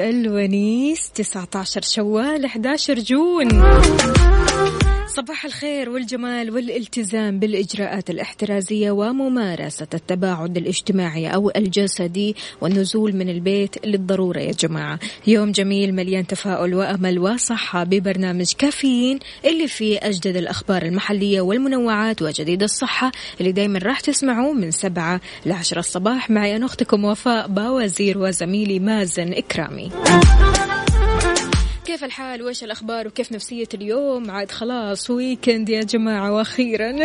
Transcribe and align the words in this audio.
الونيس 0.00 1.10
19 1.14 1.80
شوال 1.82 2.44
11 2.44 2.98
جون. 2.98 3.48
صباح 5.08 5.44
الخير 5.44 5.90
والجمال 5.90 6.50
والالتزام 6.50 7.38
بالإجراءات 7.38 8.10
الاحترازية 8.10 8.90
وممارسة 8.90 9.86
التباعد 9.94 10.56
الاجتماعي 10.56 11.28
أو 11.28 11.50
الجسدي 11.56 12.36
والنزول 12.60 13.16
من 13.16 13.28
البيت 13.28 13.86
للضرورة 13.86 14.38
يا 14.38 14.52
جماعة. 14.52 14.98
يوم 15.26 15.52
جميل 15.52 15.94
مليان 15.94 16.26
تفاؤل 16.26 16.74
وأمل 16.74 17.18
وصحة 17.18 17.84
ببرنامج 17.84 18.52
كافيين 18.58 19.18
اللي 19.44 19.68
فيه 19.68 19.98
أجدد 20.02 20.36
الأخبار 20.36 20.82
المحلية 20.82 21.40
والمنوعات 21.40 22.22
وجديد 22.22 22.62
الصحة 22.62 23.12
اللي 23.40 23.52
دايما 23.52 23.78
راح 23.78 24.00
تسمعوه 24.00 24.52
من 24.52 24.70
سبعة 24.70 25.20
لعشرة 25.46 25.78
الصباح. 25.78 26.30
معي 26.30 26.56
أنا 26.56 26.66
أختكم 26.66 27.04
وفاء 27.04 27.48
باوزير 27.48 28.18
وزميلي 28.18 28.78
مازن 28.78 29.32
إكرامي. 29.32 29.90
كيف 31.88 32.04
الحال؟ 32.04 32.42
وإيش 32.42 32.64
الأخبار؟ 32.64 33.06
وكيف 33.06 33.32
نفسية 33.32 33.68
اليوم؟ 33.74 34.30
عاد 34.30 34.50
خلاص 34.50 35.10
weekend 35.10 35.68
يا 35.68 35.80
جماعة 35.80 36.32
وأخيرا. 36.32 36.92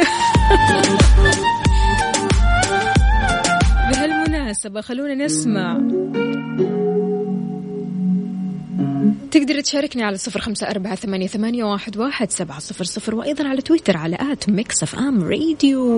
بهالمناسبة 3.92 4.82
خلونا 4.82 5.26
نسمع. 5.26 5.78
تقدر 9.32 9.62
تشاركني 9.62 10.04
على 10.04 10.18
صفر 10.18 10.40
خمسة 10.40 10.68
أربعة 10.70 10.96
ثمانية, 10.96 11.28
ثمانية 11.28 11.64
واحد, 11.64 11.98
واحد 11.98 12.32
سبعة 12.32 12.60
صفر 12.60 12.84
صفر 12.84 13.16
وأيضا 13.16 13.48
على 13.48 13.62
تويتر 13.62 13.98
على 13.98 14.18
at 14.32 14.50
Mix 14.50 14.84
FM 14.84 15.24
Radio. 15.24 15.98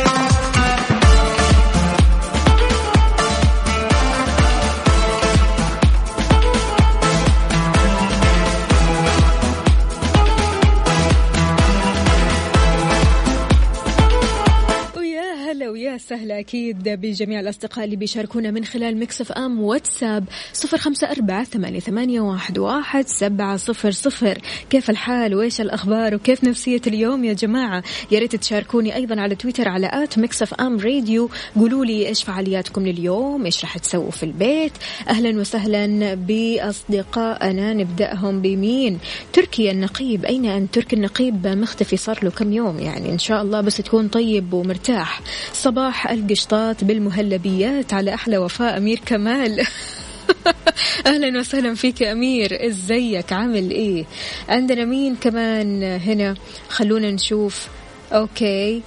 سهلا 15.97 16.39
أكيد 16.39 16.89
بجميع 16.89 17.39
الأصدقاء 17.39 17.85
اللي 17.85 17.95
بيشاركونا 17.95 18.51
من 18.51 18.65
خلال 18.65 18.97
Mix 18.97 19.21
FM 19.21 19.61
واتساب 19.61 20.25
صفر 20.53 20.77
خمسة 20.77 21.11
أربعة 21.11 21.43
ثمانية, 21.43 22.21
واحد, 22.21 22.57
واحد 22.57 23.07
سبعة 23.07 23.57
صفر 23.57 23.91
صفر. 23.91 24.37
كيف 24.69 24.89
الحال؟ 24.89 25.35
وإيش 25.35 25.61
الأخبار؟ 25.61 26.15
وكيف 26.15 26.43
نفسية 26.43 26.81
اليوم 26.87 27.25
يا 27.25 27.33
جماعة؟ 27.33 27.83
يا 28.11 28.19
ريت 28.19 28.35
تشاركوني 28.35 28.95
أيضا 28.95 29.21
على 29.21 29.35
تويتر 29.35 29.67
على 29.67 29.89
at 29.93 30.19
Mix 30.19 30.41
FM 30.41 30.79
Radio. 30.79 31.29
قولوا 31.55 31.85
لي 31.85 32.07
إيش 32.07 32.23
فعالياتكم 32.23 32.87
لليوم؟ 32.87 33.45
إيش 33.45 33.63
راح 33.63 33.77
تسووا 33.77 34.11
في 34.11 34.23
البيت؟ 34.23 34.73
أهلا 35.07 35.39
وسهلا 35.39 36.13
بأصدقائنا. 36.13 37.73
نبدأهم 37.73 38.41
بمين؟ 38.41 38.99
تركي 39.33 39.71
النقيب. 39.71 40.25
أين 40.25 40.45
أن 40.45 40.71
تركي 40.71 40.95
النقيب 40.95 41.47
مختفي 41.47 41.97
صار 41.97 42.19
له 42.23 42.29
كم 42.29 42.53
يوم 42.53 42.79
يعني. 42.79 43.11
إن 43.11 43.19
شاء 43.19 43.41
الله 43.41 43.61
بس 43.61 43.77
تكون 43.77 44.07
طيب 44.07 44.53
ومرتاح. 44.53 45.21
صباح 45.53 45.80
القشطات 45.89 46.83
بالمهلبيات 46.83 47.93
على 47.93 48.13
أحلى 48.13 48.37
وفاء 48.37 48.77
أمير 48.77 49.01
كمال. 49.05 49.61
أهلا 51.07 51.39
وسهلا 51.39 51.75
فيك 51.75 52.01
يا 52.01 52.11
أمير. 52.11 52.67
إزيك؟ 52.67 53.33
عامل 53.33 53.71
إيه؟ 53.71 54.05
عندنا 54.49 54.85
مين 54.85 55.15
كمان 55.15 55.83
هنا؟ 55.83 56.35
خلونا 56.69 57.11
نشوف. 57.11 57.67
أوكي. 58.13 58.81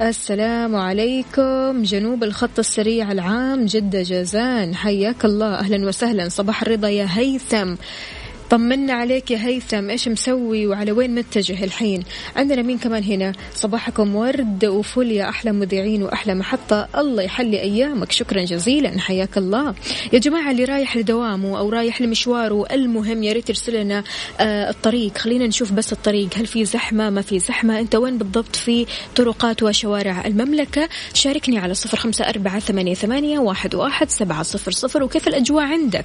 السلام 0.00 0.76
عليكم. 0.76 1.82
جنوب 1.82 2.24
الخط 2.24 2.58
السريع 2.58 3.12
العام 3.12 3.66
جدة 3.66 4.02
جازان. 4.02 4.74
حياك 4.74 5.24
الله. 5.24 5.54
أهلا 5.54 5.88
وسهلا. 5.88 6.28
صباح 6.28 6.62
الرضا 6.62 6.88
يا 6.88 7.08
هيثم. 7.10 7.74
طمنا 8.50 8.92
عليك 8.92 9.30
يا 9.30 9.46
هيثم. 9.46 9.90
إيش 9.90 10.08
مسوي 10.08 10.66
وعلى 10.66 10.92
وين 10.92 11.14
متجه 11.14 11.64
الحين؟ 11.64 12.02
عندنا 12.36 12.62
مين 12.62 12.78
كمان 12.78 13.04
هنا؟ 13.04 13.32
صباحكم 13.54 14.16
ورد 14.16 14.64
وفل 14.64 15.10
يا 15.10 15.28
أحلى 15.28 15.52
مذيعين 15.52 16.02
وأحلى 16.02 16.34
محطة. 16.34 16.88
الله 16.96 17.22
يحلي 17.22 17.60
أيامك. 17.60 18.12
شكرا 18.12 18.44
جزيلا. 18.44 19.00
حياك 19.00 19.38
الله. 19.38 19.74
يا 20.12 20.18
جماعة 20.18 20.50
اللي 20.50 20.64
رايح 20.64 20.96
لدوامه 20.96 21.58
أو 21.58 21.68
رايح 21.68 22.00
لمشواره 22.00 22.64
المهم 22.72 23.22
يا 23.22 23.32
ريت 23.32 23.48
يرسل 23.48 23.80
لنا 23.80 24.04
آه 24.40 24.70
الطريق. 24.70 25.18
خلينا 25.18 25.46
نشوف 25.46 25.72
بس 25.72 25.92
الطريق. 25.92 26.28
هل 26.36 26.46
في 26.46 26.64
زحمة؟ 26.64 27.10
ما 27.10 27.22
في 27.22 27.38
زحمة. 27.38 27.80
أنت 27.80 27.94
وين 27.94 28.18
بالضبط 28.18 28.56
في 28.56 28.86
طرقات 29.16 29.62
وشوارع 29.62 30.26
المملكة؟ 30.26 30.88
شاركني 31.14 31.58
على 31.58 31.74
صفر 31.74 31.98
خمسة 31.98 32.28
أربعة 32.28 32.58
ثمانية, 32.58 32.94
ثمانية 32.94 33.38
واحد, 33.38 33.74
واحد 33.74 34.10
سبعة 34.10 34.42
صفر 34.42 34.70
صفر 34.70 35.02
وكيف 35.02 35.28
الأجواء 35.28 35.64
عندك؟ 35.64 36.04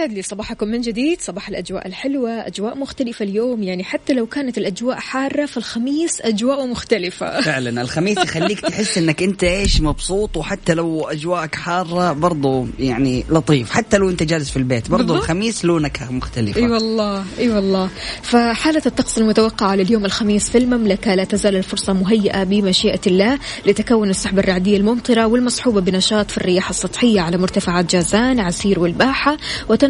ويسعد 0.00 0.16
لي 0.16 0.22
صباحكم 0.22 0.68
من 0.68 0.80
جديد. 0.80 1.20
صباح 1.20 1.48
الأجواء 1.48 1.86
الحلوة 1.86 2.30
أجواء 2.30 2.78
مختلفة 2.78 3.22
اليوم. 3.22 3.62
يعني 3.62 3.84
حتى 3.84 4.12
لو 4.12 4.26
كانت 4.26 4.58
الأجواء 4.58 4.96
حارة 4.96 5.46
فالخميس 5.46 6.20
أجواء 6.20 6.66
مختلفة. 6.66 7.40
فعلا 7.40 7.82
الخميس 7.82 8.18
يخليك 8.18 8.60
تحس 8.60 8.98
إنك 8.98 9.22
أنت 9.22 9.44
إيش 9.44 9.80
مبسوط. 9.80 10.36
وحتى 10.36 10.74
لو 10.74 11.04
أجواءك 11.04 11.54
حارة 11.54 12.12
برضو 12.12 12.66
يعني 12.78 13.24
لطيف. 13.30 13.70
حتى 13.70 13.96
لو 13.98 14.10
أنت 14.10 14.22
جالس 14.22 14.50
في 14.50 14.56
البيت 14.56 14.90
برضو. 14.90 15.14
الخميس 15.14 15.64
له 15.64 15.80
نكهه 15.80 16.12
مختلفة. 16.12 16.60
أي 16.60 16.66
والله 16.66 17.24
أي 17.38 17.48
والله. 17.48 17.90
فحالة 18.22 18.82
الطقس 18.86 19.18
المتوقعة 19.18 19.74
لليوم 19.74 20.04
الخميس 20.04 20.50
في 20.50 20.58
المملكة 20.58 21.14
لا 21.14 21.24
تزال 21.24 21.56
الفرصة 21.56 21.92
مهيئة 21.92 22.44
بمشيئة 22.44 23.00
الله 23.06 23.38
لتكون 23.66 24.10
السحب 24.10 24.38
الرعدية 24.38 24.76
الممطرة 24.76 25.26
والمصحوبة 25.26 25.80
بنشاط 25.80 26.30
في 26.30 26.38
الرياح 26.38 26.68
السطحية 26.68 27.20
على 27.20 27.36
مرتفعات 27.36 27.92
جازان 27.92 28.40
عسير 28.40 28.80
والباحة 28.80 29.36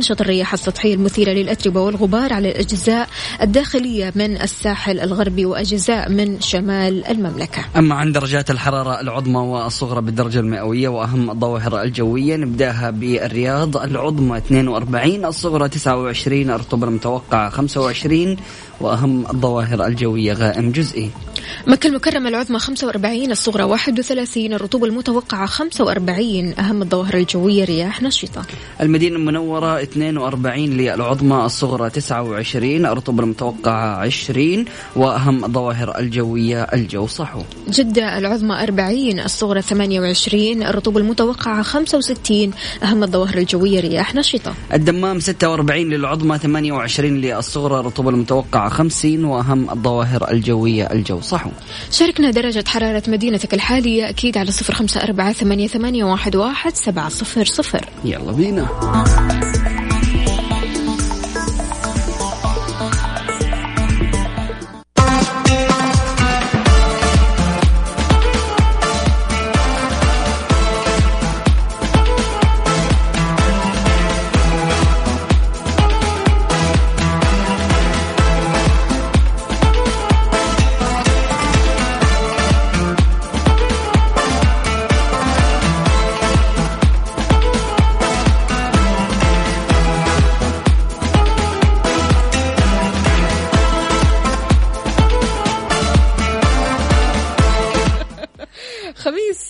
وتنشط 0.00 0.20
الرياح 0.20 0.52
السطحية 0.52 0.94
المثيرة 0.94 1.32
للأتربة 1.32 1.80
والغبار 1.80 2.32
على 2.32 2.50
الأجزاء 2.50 3.08
الداخلية 3.42 4.12
من 4.16 4.40
الساحل 4.40 5.00
الغربي 5.00 5.46
وأجزاء 5.46 6.08
من 6.08 6.40
شمال 6.40 7.06
المملكة. 7.06 7.64
أما 7.76 7.94
عن 7.94 8.12
درجات 8.12 8.50
الحرارة 8.50 9.00
العظمى 9.00 9.36
والصغرى 9.36 10.00
بالدرجة 10.00 10.40
المئوية 10.40 10.88
وأهم 10.88 11.30
الظواهر 11.30 11.82
الجوية 11.82 12.36
نبدأها 12.36 12.90
بالرياض. 12.90 13.76
العظمى 13.76 14.38
42 14.38 15.24
الصغرى 15.24 15.68
29 15.68 16.50
الرطوبة 16.50 16.86
المتوقعة 16.88 17.50
25 17.50 18.36
وأهم 18.80 19.26
الظواهر 19.26 19.86
الجوية 19.86 20.32
غائم 20.32 20.72
جزئي. 20.72 21.10
مكة 21.66 21.86
المكرمة 21.86 22.28
العظمى 22.28 22.58
45 22.58 23.30
الصغرى 23.30 23.62
31 23.62 24.52
الرطوبة 24.52 24.86
المتوقعة 24.86 25.46
45 25.46 26.54
أهم 26.58 26.82
الظواهر 26.82 27.14
الجوية 27.14 27.64
رياح 27.64 28.02
نشطة. 28.02 28.42
المدينة 28.80 29.16
المنورة 29.16 29.82
42 29.82 30.64
للعظمى 30.64 31.44
الصغرى 31.44 31.90
29 31.90 32.86
الرطوبة 32.86 33.22
المتوقعة 33.22 33.96
20 33.96 34.64
وأهم 34.96 35.44
الظواهر 35.44 35.98
الجوية 35.98 36.62
الجو 36.62 37.06
صحو. 37.06 37.42
جدة 37.68 38.18
العظمى 38.18 38.62
40 38.62 39.20
الصغرى 39.20 39.62
28 39.62 40.62
الرطوبة 40.62 41.00
المتوقعة 41.00 41.62
65 41.62 42.50
أهم 42.82 43.02
الظواهر 43.02 43.38
الجوية 43.38 43.80
رياح 43.80 44.14
نشطة. 44.14 44.54
الدمام 44.72 45.20
46 45.20 45.90
للعظمى 45.90 46.38
28 46.38 47.20
للصغرى 47.20 47.80
الرطوبة 47.80 48.10
المتوقعة 48.10 48.68
50 48.68 49.24
وأهم 49.24 49.70
الظواهر 49.70 50.30
الجوية 50.30 50.84
الجو 50.84 51.20
صحو. 51.20 51.39
شاركنا 51.90 52.30
درجة 52.30 52.64
حرارة 52.68 53.02
مدينتك 53.08 53.54
الحالية 53.54 54.08
أكيد 54.08 54.38
على 54.38 54.52
صفر 54.52 54.74
خمسة 54.74 55.02
أربعة 55.02 55.32
ثمانية, 55.32 55.68
ثمانية 55.68 56.04
واحد, 56.04 56.36
واحد 56.36 56.74
سبعة 56.74 57.08
صفر 57.08 57.44
صفر. 57.44 57.84
يلا 58.04 58.32
بينا. 58.32 59.79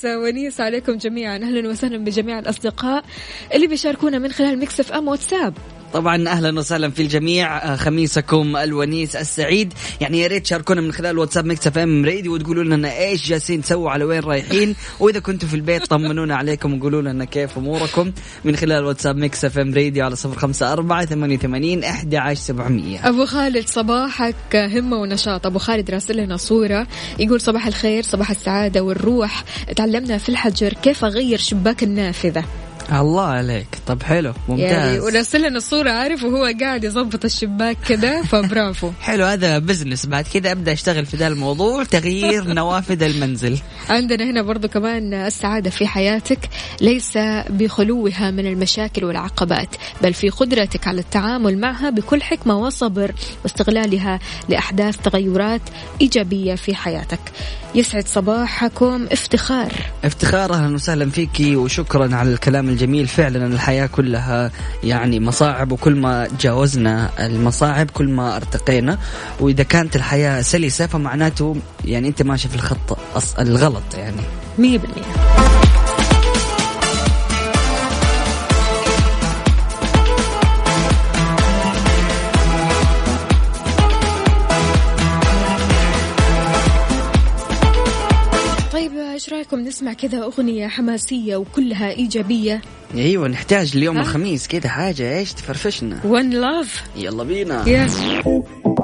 ونيس 0.05 0.61
عليكم 0.61 0.93
جميعا. 0.97 1.37
أهلا 1.37 1.69
وسهلا 1.69 1.99
بجميع 1.99 2.39
الأصدقاء 2.39 3.05
اللي 3.55 3.67
بيشاركونا 3.67 4.19
من 4.19 4.33
خلال 4.33 4.59
Mix 4.59 4.93
FM 4.93 5.09
واتساب. 5.09 5.55
طبعا 5.93 6.29
أهلا 6.29 6.59
وسهلا 6.59 6.91
في 6.91 7.03
الجميع. 7.03 7.59
آه، 7.59 7.77
خميسكم 7.77 8.57
الونيس 8.57 9.17
السعيد. 9.17 9.73
يعني 10.01 10.21
يا 10.21 10.27
ريت 10.27 10.45
تشاركونا 10.45 10.81
من 10.81 10.93
خلال 10.93 11.19
واتساب 11.19 11.47
Mix 11.47 11.67
FM 11.67 12.05
Radio 12.05 12.35
وتقولوا 12.35 12.65
لنا 12.65 12.99
إيش 12.99 13.29
جالسين 13.29 13.63
تسووا 13.63 13.91
على 13.91 14.05
وين 14.05 14.21
رايحين. 14.21 14.75
وإذا 15.01 15.19
كنتوا 15.19 15.49
في 15.49 15.55
البيت 15.55 15.87
طمنونا 15.87 16.37
عليكم 16.37 16.79
وقولوا 16.79 17.03
لنا 17.03 17.25
كيف 17.25 17.59
أموركم. 17.59 18.13
من 18.45 18.57
خلال 18.57 18.85
واتساب 18.85 19.17
Mix 19.17 19.45
FM 19.45 19.75
Radio 19.75 20.05
على 20.05 20.17
صفر 20.17 20.39
خمسة 20.39 20.73
أربعة 20.73 21.05
ثمانية 21.07 21.37
وثمانين 21.37 21.85
أحد 21.85 22.15
عشر 22.15 22.41
سبعمية. 22.41 23.09
أبو 23.09 23.27
خالد 23.27 23.69
صباحك 23.69 24.57
همة 24.57 24.97
ونشاط. 24.97 25.47
أبو 25.47 25.59
خالد 25.59 25.91
راسل 25.91 26.17
لنا 26.17 26.37
صورة. 26.37 26.87
يقول 27.19 27.41
صباح 27.41 27.67
الخير 27.67 28.03
صباح 28.03 28.31
السعادة 28.31 28.81
والروح. 28.81 29.45
تعلمنا 29.77 30.19
في 30.19 30.29
الحجر 30.29 30.73
كيف 30.73 31.05
أغير 31.05 31.39
شباك 31.39 31.83
النافذة. 31.83 32.45
الله 32.93 33.25
عليك. 33.25 33.67
طب 33.87 34.03
حلو 34.03 34.33
ممتاز. 34.49 34.71
يعني 34.71 35.01
ورسل 35.01 35.49
لنا 35.49 35.57
الصورة 35.57 35.91
عارف؟ 35.91 36.25
وهو 36.25 36.53
قاعد 36.61 36.85
يظبط 36.85 37.25
الشباك 37.25 37.77
كذا 37.89 38.23
فبرافو. 38.23 38.91
حلو 39.01 39.25
هذا 39.25 39.59
business 39.59 40.07
بعد 40.07 40.25
كذا 40.25 40.53
أبدأ 40.53 40.73
أشتغل 40.73 41.07
في 41.07 41.17
ذا 41.17 41.27
الموضوع 41.27 41.85
تغيير 41.85 42.45
نوافذ 42.55 43.03
المنزل. 43.03 43.59
عندنا 43.89 44.25
هنا 44.25 44.43
برضو 44.43 44.69
كمان 44.69 45.15
السعادة 45.15 45.71
في 45.71 45.87
حياتك 45.87 46.39
ليس 46.81 47.19
بخلوها 47.51 48.31
من 48.31 48.47
المشاكل 48.47 49.05
والعقبات 49.05 49.77
بل 50.03 50.15
في 50.15 50.29
قدرتك 50.31 50.87
على 50.89 51.01
التعامل 51.01 51.59
معها 51.59 51.91
بكل 51.91 52.23
حكمة 52.23 52.59
وصبر 52.59 53.15
واستغلالها 53.43 54.19
لأحداث 54.49 54.97
تغيرات 54.97 55.61
إيجابية 56.01 56.55
في 56.55 56.75
حياتك. 56.75 57.21
يسعد 57.75 58.09
صباحكم. 58.09 59.07
افتخار. 59.13 59.73
افتخار 60.05 60.55
أهلا 60.55 60.75
وسهلا 60.75 61.11
فيكي 61.11 61.57
وشكرا 61.57 62.17
على 62.17 62.33
الكلام 62.33 62.69
الجميل. 62.69 63.07
فعلا 63.07 63.47
الحياة 63.47 63.87
كلها 63.87 64.51
يعني 64.85 65.21
مصاعب 65.21 65.73
وكل 65.73 65.95
ما 65.95 66.27
تجاوزنا 66.27 67.11
المصاعب 67.27 67.91
كل 67.91 68.09
ما 68.09 68.37
ارتقينا. 68.37 68.99
وإذا 69.41 69.63
كانت 69.63 69.97
الحياة 69.97 70.43
سلسة 70.43 70.87
فمعناته 70.87 71.57
يعني 71.85 72.09
أنت 72.09 72.23
ماشي 72.23 72.49
في 72.49 72.55
الخط 72.55 72.99
الغلط 73.39 73.95
يعني. 73.95 74.23
100% 74.59 75.50
نسمع 89.71 89.93
كذا 89.93 90.23
أغنية 90.23 90.69
حماسية 90.69 91.37
وكلها 91.37 91.91
إيجابية. 91.91 92.63
أيوه 92.95 93.29
نحتاج 93.29 93.73
اليوم 93.77 93.97
ها؟ 93.97 94.03
الخميس 94.03 94.49
كذا 94.49 94.69
حاجة 94.69 95.19
إيش 95.19 95.33
تفرفشنا؟ 95.33 96.01
ون 96.05 96.31
لاف 96.31 96.85
يلا 96.97 97.23
بينا. 97.23 97.69
يس 97.69 98.01
قوموا 98.25 98.81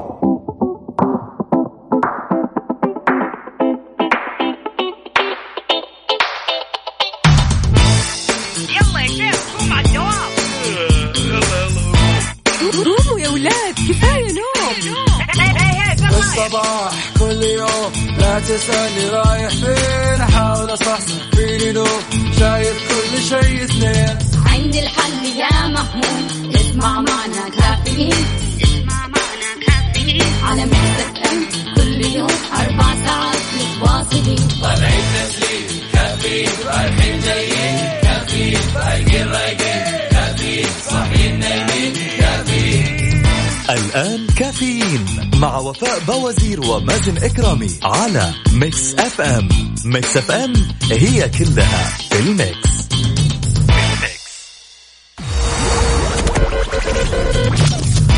كافيين 27.97 28.25
اسمع 28.63 29.07
معنا 29.07 29.51
كافيين 29.67 30.23
على 30.43 30.65
مكتب 30.65 31.17
ام 31.31 31.45
كل 31.75 32.05
يوم 32.05 32.27
أربع 32.53 33.05
ساعات 33.05 33.37
متواصلين 33.57 34.47
طالعين 34.61 35.03
تسليم 35.13 35.81
كافيين 35.93 36.49
رايحين 36.65 37.19
جايين 37.19 38.01
كافيين 38.01 38.59
رايقين 38.75 39.27
رايقين 39.27 40.09
كافيين 40.11 40.67
صاحيين 40.89 41.39
نايمين 41.39 41.93
كافيين 42.19 43.23
الآن 43.69 44.27
كافيين 44.37 45.05
مع 45.35 45.57
وفاء 45.57 45.99
بوازير 46.07 46.61
ومازن 46.61 47.17
إكرامي 47.17 47.69
على 47.83 48.33
ميكس 48.53 48.93
أف 48.95 49.21
أم. 49.21 49.49
ميكس 49.85 50.17
أف 50.17 50.31
أم 50.31 50.53
هي 50.91 51.29
كلها 51.29 51.97
في 52.09 52.19
الميكس, 52.19 52.86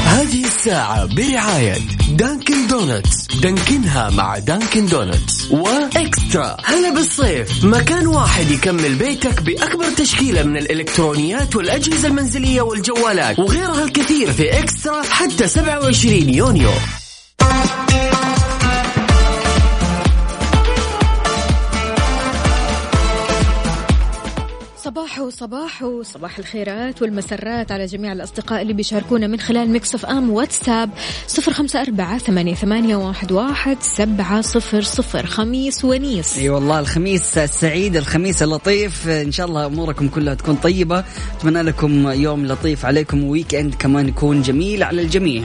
هذه 0.10 0.46
الساعة 0.46 1.06
برعاية 1.06 1.78
Dunkin' 2.10 2.67
Donuts 2.67 3.27
دانكنها 3.42 4.10
مع 4.10 4.38
Dunkin' 4.39 4.86
Donuts 4.86 5.51
و 5.51 5.67
eXtra. 5.67 6.58
هلا 6.66 6.89
بالصيف. 6.94 7.66
مكان 7.66 8.08
واحد 8.08 8.51
يكمل 8.51 8.96
بيتك 8.96 9.42
بأكبر 9.42 9.86
تشكيلة 9.98 10.44
من 10.44 10.58
الإلكترونيات 10.58 11.56
والأجهزة 11.56 12.08
المنزلية 12.08 12.62
والجوالات 12.62 13.39
وغيرها 13.39 13.84
الكثير 13.84 14.32
في 14.32 14.60
eXtra 14.60 15.01
حتى 15.04 15.48
27 15.48 16.30
يونيو. 16.30 16.72
صباح 25.19 25.29
صباح 25.29 25.83
صباح 26.03 26.39
الخيرات 26.39 27.01
والمسرات 27.01 27.71
على 27.71 27.85
جميع 27.85 28.11
الأصدقاء 28.11 28.61
اللي 28.61 28.73
بيشاركونا 28.73 29.27
من 29.27 29.39
خلال 29.39 29.73
Mix 29.74 30.05
FM 30.05 30.29
واتساب 30.29 30.89
صفر 31.27 31.53
خمسة 31.53 31.81
أربعة 31.81 32.17
ثمانية, 32.17 32.53
ثمانية 32.55 32.95
واحد, 32.95 33.31
واحد 33.31 33.77
سبعة 33.81 34.41
صفر 34.41 34.81
صفر. 34.81 35.25
خميس 35.25 35.85
ونيس. 35.85 36.38
أي 36.38 36.49
والله 36.49 36.79
الخميس 36.79 37.38
السعيد 37.38 37.95
الخميس 37.95 38.43
اللطيف. 38.43 39.07
إن 39.07 39.31
شاء 39.31 39.47
الله 39.47 39.65
أموركم 39.65 40.07
كلها 40.07 40.33
تكون 40.33 40.55
طيبة. 40.55 41.03
أتمنى 41.38 41.61
لكم 41.61 42.11
يوم 42.11 42.45
لطيف 42.45 42.85
عليكم 42.85 43.23
weekend 43.24 43.75
كمان 43.75 44.07
يكون 44.07 44.41
جميل 44.41 44.83
على 44.83 45.01
الجميع. 45.01 45.43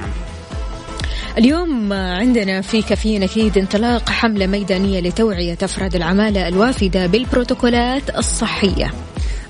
اليوم 1.39 1.93
عندنا 1.93 2.61
في 2.61 2.83
كافيين 2.83 3.23
أكيد 3.23 3.59
انطلاق 3.59 4.11
حملة 4.11 4.47
ميدانية 4.47 5.01
لتوعية 5.01 5.59
أفراد 5.63 5.95
العمالة 5.95 6.49
الوافدة 6.49 7.07
بالبروتوكولات 7.07 8.17
الصحية. 8.17 8.91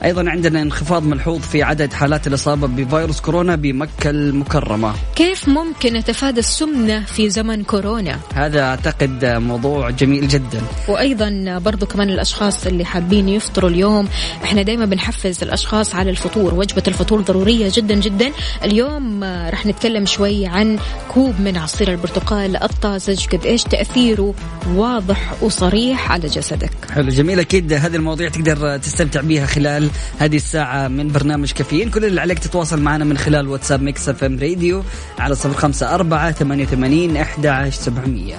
أيضا 0.04 0.30
عندنا 0.30 0.62
انخفاض 0.62 1.06
ملحوظ 1.06 1.40
في 1.40 1.62
عدد 1.62 1.92
حالات 1.92 2.26
الإصابة 2.26 2.66
بفيروس 2.66 3.20
كورونا 3.20 3.56
بمكة 3.56 4.11
المكرمة. 4.11 4.94
كيف 5.16 5.49
ممكن 5.49 5.92
نتفادى 5.92 6.40
السمنة 6.40 7.04
في 7.04 7.30
زمن 7.30 7.64
كورونا؟ 7.64 8.18
هذا 8.34 8.62
أعتقد 8.62 9.25
موضوع 9.25 9.90
جميل 9.90 10.28
جدا. 10.28 10.61
وأيضا 10.88 11.58
برضو 11.58 11.87
كمان 11.87 12.11
الأشخاص 12.11 12.66
اللي 12.66 12.84
حابين 12.84 13.28
يفطروا 13.28 13.70
اليوم 13.70 14.08
إحنا 14.44 14.62
دائما 14.62 14.84
بنحفز 14.84 15.42
الأشخاص 15.42 15.94
على 15.94 16.11
الفطور 16.11 16.54
وجبة 16.54 16.82
الفطور 16.88 17.20
ضرورية 17.20 17.70
جدا 17.75 17.94
جدا. 17.94 18.30
اليوم 18.64 19.25
آه، 19.25 19.50
رح 19.50 19.66
نتكلم 19.66 20.06
شوي 20.06 20.46
عن 20.46 20.78
كوب 21.08 21.40
من 21.40 21.56
عصير 21.56 21.90
البرتقال 21.90 22.56
الطازج 22.56 23.26
قد 23.26 23.46
إيش 23.46 23.62
تأثيره 23.62 24.34
واضح 24.75 25.42
وصريح 25.42 26.12
على 26.12 26.28
جسدك. 26.28 26.73
حلو 26.94 27.08
جميل. 27.08 27.40
أكيد 27.40 27.73
هذه 27.73 27.96
المواضيع 27.96 28.28
تقدر 28.28 28.76
تستمتع 28.76 29.20
بها 29.20 29.46
خلال 29.46 29.90
هذه 30.18 30.36
الساعة 30.36 30.88
من 30.88 31.08
برنامج 31.08 31.52
كافيين. 31.52 31.90
كل 31.90 32.04
اللي 32.04 32.20
عليك 32.20 32.38
تتواصل 32.38 32.80
معنا 32.80 33.04
من 33.04 33.18
خلال 33.18 33.48
واتساب 33.48 33.82
Mix 33.82 34.08
FM 34.08 34.38
Radio 34.38 34.84
على 35.18 35.34
صفر 35.34 35.54
خمسة 35.54 35.94
أربعة 35.94 36.32
ثمانية 36.32 36.64
وثمانين 36.64 37.16
احدى 37.16 37.48
عشر 37.48 37.82
سبعمئه 37.82 38.38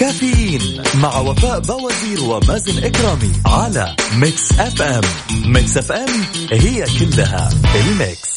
كافيين 0.00 0.82
مع 0.94 1.18
وفاء 1.18 1.60
بوازير 1.60 2.22
ومازن 2.22 2.84
إكرامي 2.84 3.32
على 3.46 3.96
Mix 4.16 4.52
FM. 4.52 5.02
Mix 5.46 5.76
FM 5.76 6.10
It's 6.52 7.50
all 7.74 7.89
in 7.89 7.99
the 7.99 8.14
mix. 8.14 8.34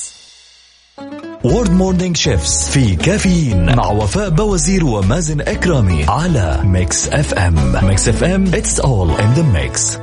Your 1.51 1.71
morning 1.71 2.17
fix 2.17 2.69
في 2.69 2.95
كافيين 2.95 3.75
مع 3.75 3.89
وفاء 3.91 4.29
بوازير 4.29 4.85
ومازن 4.85 5.41
إكرامي 5.41 6.03
على 6.03 6.59
Mix 6.63 7.09
FM 7.09 7.85
Mix 7.85 8.09
FM 8.09 8.45
It's 8.53 8.79
all 8.79 9.11
in 9.11 9.33
the 9.33 9.41
mix 9.43 9.97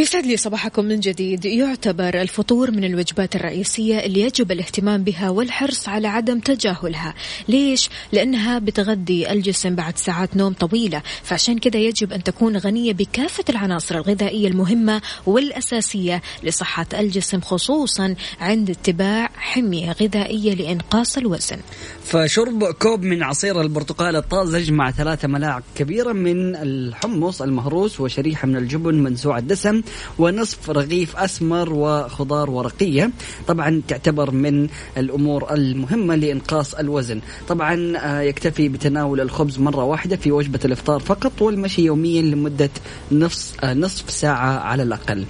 ويسعد 0.00 0.26
لي 0.26 0.36
صباحكم 0.36 0.84
من 0.84 1.00
جديد. 1.00 1.44
يعتبر 1.44 2.20
الفطور 2.20 2.70
من 2.70 2.84
الوجبات 2.84 3.36
الرئيسية 3.36 3.98
اللي 3.98 4.20
يجب 4.20 4.52
الاهتمام 4.52 5.04
بها 5.04 5.30
والحرص 5.30 5.88
على 5.88 6.08
عدم 6.08 6.38
تجاهلها. 6.40 7.14
ليش؟ 7.48 7.90
لأنها 8.12 8.58
بتغذي 8.58 9.32
الجسم 9.32 9.74
بعد 9.74 9.98
ساعات 9.98 10.36
نوم 10.36 10.52
طويلة. 10.52 11.02
فعشان 11.22 11.58
كذا 11.58 11.76
يجب 11.80 12.12
أن 12.12 12.22
تكون 12.22 12.56
غنية 12.56 12.92
بكافة 12.92 13.44
العناصر 13.48 13.94
الغذائية 13.94 14.48
المهمة 14.48 15.02
والأساسية 15.26 16.22
لصحة 16.42 16.86
الجسم 16.94 17.40
خصوصا 17.40 18.14
عند 18.40 18.70
اتباع 18.70 19.30
حمية 19.36 19.92
غذائية 19.92 20.54
لإنقاص 20.54 21.18
الوزن. 21.18 21.58
فشرب 22.04 22.64
كوب 22.64 23.02
من 23.02 23.22
عصير 23.22 23.60
البرتقال 23.60 24.16
الطازج 24.16 24.70
مع 24.70 24.90
ثلاثة 24.90 25.28
ملاعق 25.28 25.62
كبيرة 25.74 26.12
من 26.12 26.56
الحمص 26.56 27.42
المهروس 27.42 28.00
وشريحة 28.00 28.46
من 28.46 28.56
الجبن 28.56 28.94
منسوع 28.94 29.38
الدسم. 29.38 29.82
ونصف 30.18 30.70
رغيف 30.70 31.16
أسمر 31.16 31.72
وخضار 31.72 32.50
ورقية. 32.50 33.10
طبعا 33.46 33.82
تعتبر 33.88 34.30
من 34.30 34.68
الأمور 34.96 35.54
المهمة 35.54 36.14
لإنقاص 36.14 36.74
الوزن. 36.74 37.20
طبعا 37.48 37.96
آه، 37.96 38.20
يكتفي 38.20 38.68
بتناول 38.68 39.20
الخبز 39.20 39.58
مرة 39.58 39.84
واحدة 39.84 40.16
في 40.16 40.32
وجبة 40.32 40.60
الإفطار 40.64 41.00
فقط 41.00 41.42
والمشي 41.42 41.82
يوميا 41.82 42.22
لمدة 42.22 42.70
نصف, 43.12 43.64
آه، 43.64 43.74
نصف 43.74 44.10
ساعة 44.10 44.58
على 44.58 44.82
الأقل. 44.82 45.24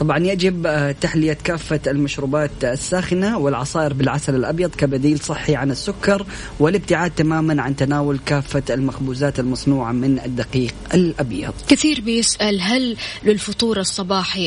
طبعا 0.00 0.18
يجب 0.18 0.66
آه، 0.66 0.92
تحلية 0.92 1.38
كافة 1.44 1.80
المشروبات 1.86 2.50
الساخنة 2.64 3.38
والعصائر 3.38 3.92
بالعسل 3.92 4.34
الأبيض 4.34 4.70
كبديل 4.70 5.18
صحي 5.18 5.56
عن 5.56 5.70
السكر 5.70 6.26
والابتعاد 6.60 7.10
تماما 7.10 7.62
عن 7.62 7.76
تناول 7.76 8.18
كافة 8.26 8.62
المخبوزات 8.70 9.40
المصنوعة 9.40 9.92
من 9.92 10.18
الدقيق 10.24 10.74
الأبيض. 10.94 11.52
كثير 11.68 12.00
بيسأل 12.00 12.60
هل 12.60 12.96
للفطور 13.24 13.80
الصباحي 13.80 14.03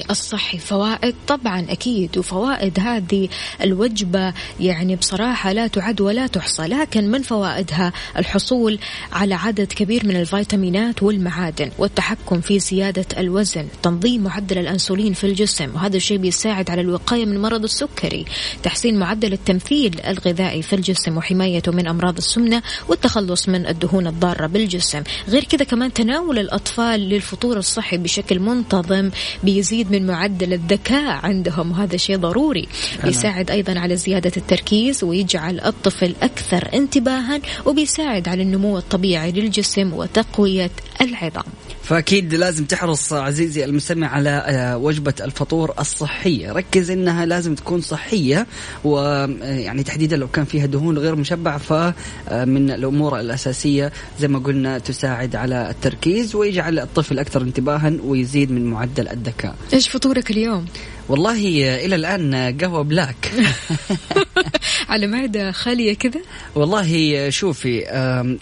الصحي 0.10 0.58
فوائد؟ 0.58 1.16
طبعا 1.28 1.66
أكيد 1.70 2.18
وفوائد 2.18 2.80
هذه 2.80 3.30
الوجبة 3.62 4.34
يعني 4.60 4.96
بصراحة 4.96 5.52
لا 5.52 5.68
تعد 5.68 6.02
ولا 6.02 6.28
تحصى 6.28 6.64
لكن 6.64 7.12
من 7.12 7.22
فوائدها 7.22 7.94
الحصول 8.18 8.80
على 9.14 9.36
عدد 9.36 9.68
كبير 9.74 10.06
من 10.06 10.16
الفيتامينات 10.16 11.04
والمعادن 11.04 11.72
والتحكم 11.78 12.42
في 12.42 12.60
زيادة 12.60 13.06
الوزن 13.18 13.68
تنظيم 13.84 14.24
معدل 14.24 14.58
الأنسولين 14.58 15.14
في 15.14 15.24
الجسم 15.24 15.76
وهذا 15.76 15.98
الشيء 15.98 16.18
بيساعد 16.18 16.70
على 16.70 16.82
الوقاية 16.82 17.26
من 17.26 17.42
مرض 17.42 17.64
السكري 17.64 18.26
تحسين 18.64 19.00
معدل 19.00 19.34
التمثيل 19.34 20.02
الغذائي 20.08 20.62
في 20.62 20.74
الجسم 20.74 21.18
وحمايته 21.18 21.72
من 21.72 21.88
أمراض 21.88 22.18
السمنة 22.18 22.62
والتخلص 22.88 23.50
من 23.50 23.68
الدهون 23.68 24.08
الضارة 24.08 24.48
بالجسم 24.48 25.04
غير 25.28 25.44
كذا 25.44 25.64
كمان 25.64 25.94
تناول 25.94 26.40
الأطفال 26.40 27.00
للفطور 27.00 27.58
الصحي 27.58 27.98
بشكل 27.98 28.40
منتظم 28.40 29.10
بيزيد 29.48 29.92
من 29.92 30.08
معدل 30.08 30.54
الذكاء 30.54 31.26
عندهم 31.26 31.72
وهذا 31.72 31.98
شيء 31.98 32.18
ضروري. 32.18 32.68
بيساعد 33.04 33.52
أيضا 33.52 33.80
على 33.80 33.96
زيادة 33.96 34.32
التركيز 34.38 35.04
ويجعل 35.04 35.60
الطفل 35.60 36.16
أكثر 36.22 36.70
انتباها 36.74 37.42
وبيساعد 37.66 38.28
على 38.28 38.44
النمو 38.44 38.78
الطبيعي 38.78 39.32
للجسم 39.32 39.94
وتقوية 39.94 40.72
العظام. 41.02 41.46
فأكيد 41.88 42.36
لازم 42.36 42.66
تحرص 42.66 43.14
عزيزي 43.14 43.66
المستمع 43.66 44.08
على 44.08 44.30
آه، 44.30 44.78
وجبة 44.78 45.14
الفطور 45.22 45.74
الصحية 45.80 46.52
ركز 46.52 46.92
إنها 46.92 47.26
لازم 47.26 47.56
تكون 47.56 47.82
صحية 47.82 48.48
ويعني 48.84 49.84
تحديدا 49.84 50.18
لو 50.18 50.28
كان 50.28 50.46
فيها 50.46 50.66
دهون 50.66 50.98
غير 50.98 51.16
مشبعة 51.16 51.58
فمن 51.58 52.72
الأمور 52.72 53.20
الأساسية 53.20 53.92
زي 54.20 54.28
ما 54.28 54.40
قلنا 54.40 54.80
تساعد 54.80 55.36
على 55.36 55.70
التركيز 55.70 56.36
ويجعل 56.36 56.80
الطفل 56.80 57.20
أكثر 57.20 57.42
انتباها 57.42 57.94
ويزيد 58.04 58.52
من 58.52 58.66
معدل 58.66 59.08
الذكاء 59.08 59.56
إيش 59.74 59.90
فطورك 59.90 60.32
اليوم؟ 60.32 60.66
والله 61.10 61.38
إلى 61.86 61.96
الآن 61.96 62.58
قهوة 62.62 62.82
بلاك 62.82 63.32
على 64.90 65.08
معدة 65.08 65.52
خالية 65.52 65.94
كذا؟ 65.94 66.22
والله 66.56 67.30
شوفي 67.30 67.78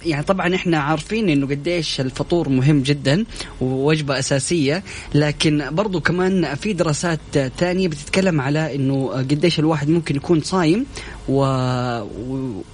يعني 0.05 0.24
طبعا 0.24 0.55
إحنا 0.55 0.77
عارفين 0.77 1.29
إنه 1.29 1.48
قديش 1.48 2.01
الفطور 2.01 2.50
مهم 2.50 2.81
جدا 2.81 3.25
ووجبة 3.62 4.19
أساسية 4.19 4.84
لكن 5.15 5.63
برضو 5.72 6.00
كمان 6.01 6.55
في 6.55 6.74
دراسات 6.74 7.19
تانية 7.57 7.88
بتتكلم 7.88 8.41
على 8.41 8.75
إنه 8.75 9.07
قديش 9.07 9.60
الواحد 9.60 9.89
ممكن 9.89 10.15
يكون 10.15 10.41
صايم 10.41 10.86
و... 11.29 11.41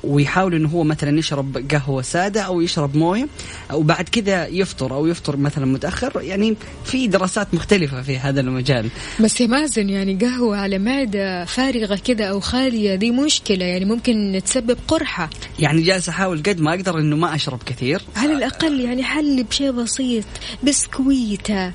ويحاول 0.04 0.56
إنه 0.56 0.70
هو 0.70 0.84
مثلا 0.84 1.20
يشرب 1.20 1.66
قهوة 1.72 2.02
سادة 2.02 2.42
أو 2.42 2.62
يشرب 2.62 2.96
موية 2.98 3.28
وبعد 3.74 4.10
كذا 4.10 4.48
يفطر 4.48 4.94
أو 4.94 5.08
يفطر 5.08 5.38
مثلا 5.38 5.66
متأخر. 5.66 6.22
يعني 6.22 6.56
في 6.86 7.08
دراسات 7.08 7.54
مختلفة 7.54 8.02
في 8.02 8.18
هذا 8.18 8.42
المجال. 8.42 8.90
بس 9.20 9.42
يا 9.42 9.48
مازن 9.48 9.90
يعني 9.90 10.16
قهوة 10.16 10.58
على 10.58 10.80
معدة 10.80 11.46
فارغة 11.46 11.96
كذا 11.96 12.26
أو 12.26 12.40
خالية 12.40 12.96
دي 12.96 13.12
مشكلة. 13.12 13.66
يعني 13.66 13.86
ممكن 13.86 14.42
تسبب 14.46 14.78
قرحة. 14.88 15.30
يعني 15.60 15.82
جالس 15.82 16.10
أحاول 16.10 16.44
قد 16.44 16.60
ما 16.60 16.74
أقدر 16.74 17.00
إنه 17.00 17.16
ما 17.16 17.36
أشرب 17.36 17.64
كثير. 17.64 18.02
على 18.16 18.34
الأقل 18.34 18.80
يعني 18.80 19.04
حل 19.04 19.44
بشيء 19.44 19.72
بسيط. 19.72 20.26
بسكويتة 20.64 21.72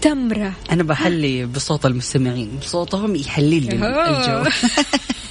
تمرة. 0.00 0.52
أنا 0.70 0.82
بحلي 0.82 1.46
بصوت 1.46 1.86
المستمعين. 1.86 2.50
صوتهم 2.62 3.16
يحلل 3.16 3.66
لي. 3.66 3.72
الجو. 3.72 4.50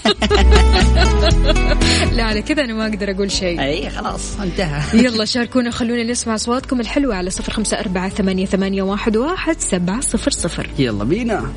لا 2.15 2.23
على 2.23 2.41
كذا 2.41 2.63
أنا 2.63 2.73
ما 2.73 2.87
أقدر 2.87 3.11
أقول 3.11 3.31
شيء. 3.31 3.61
أي 3.61 3.89
خلاص 3.89 4.39
انتهى. 4.39 4.99
يلا 5.03 5.25
شاركونا 5.25 5.71
خلونا 5.71 6.03
نسمع 6.03 6.35
أصواتكم 6.35 6.79
الحلوة 6.79 7.15
على 7.15 7.29
صفر 7.29 7.53
خمسة 7.53 7.79
أربعة 7.79 8.09
ثمانية, 8.09 8.45
ثمانية 8.45 8.81
واحد, 8.83 9.17
واحد 9.17 9.59
سبعة 9.59 10.01
صفر 10.01 10.31
صفر. 10.31 10.69
يلا 10.79 11.03
بينا. 11.03 11.51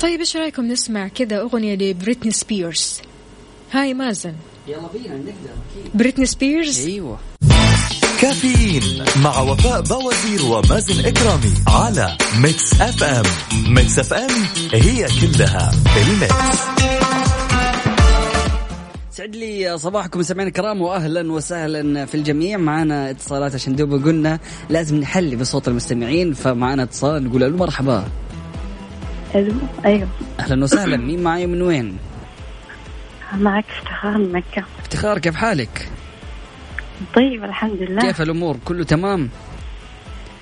طيب 0.00 0.20
إيش 0.20 0.36
رأيكم 0.36 0.64
نسمع 0.64 1.08
كذا 1.08 1.40
أغنية 1.40 1.74
لبريتني 1.74 2.30
سبيرز؟ 2.30 3.00
Hi 3.72 3.94
مازن. 3.94 4.34
يلا 4.70 4.88
بينا 4.92 5.16
نقدر 5.16 5.90
بريتني 5.94 6.26
سبيرز. 6.26 6.86
أيوه. 6.86 7.18
كافيين 8.20 9.04
مع 9.22 9.40
وفاء 9.40 9.80
بوازير 9.80 10.44
ومازن 10.44 11.06
إكرامي 11.06 11.54
على 11.68 12.16
Mix 12.40 12.80
FM. 12.80 13.24
Mix 13.74 13.98
FM 13.98 14.30
It's 14.72 15.72
all 15.96 16.06
in 16.06 16.12
the 16.12 16.21
mix. 16.21 16.34
سعد 19.10 19.36
لي 19.36 19.78
صباحكم 19.78 20.22
سمعنا 20.22 20.48
الكرام 20.48 20.82
واهلا 20.82 21.32
وسهلا 21.32 22.06
في 22.06 22.14
الجميع. 22.14 22.58
معنا 22.58 23.10
اتصالات 23.10 23.54
عشان 23.54 23.76
دوب 23.76 24.04
قلنا 24.04 24.38
لازم 24.68 24.96
نحلي 24.96 25.36
بصوت 25.36 25.68
المستمعين 25.68 26.32
فمعنا 26.32 26.82
اتصال 26.82 27.24
نقول 27.24 27.40
له 27.40 27.48
مرحبا. 27.48 28.04
ألو 29.34 29.54
أيوه. 29.84 30.08
أهلا 30.40 30.64
وسهلا. 30.64 30.96
مين 30.96 31.22
معي 31.22 31.46
من 31.46 31.62
وين؟ 31.62 31.96
معك 33.38 33.64
افتخار 33.78 34.18
من 34.18 34.32
مكة. 34.32 34.64
افتخار 34.80 35.18
كيف 35.18 35.34
حالك؟ 35.36 35.88
طيب 37.14 37.44
الحمد 37.44 37.82
لله. 37.82 38.00
كيف 38.02 38.22
الأمور؟ 38.22 38.56
كله 38.64 38.84
تمام؟ 38.84 39.28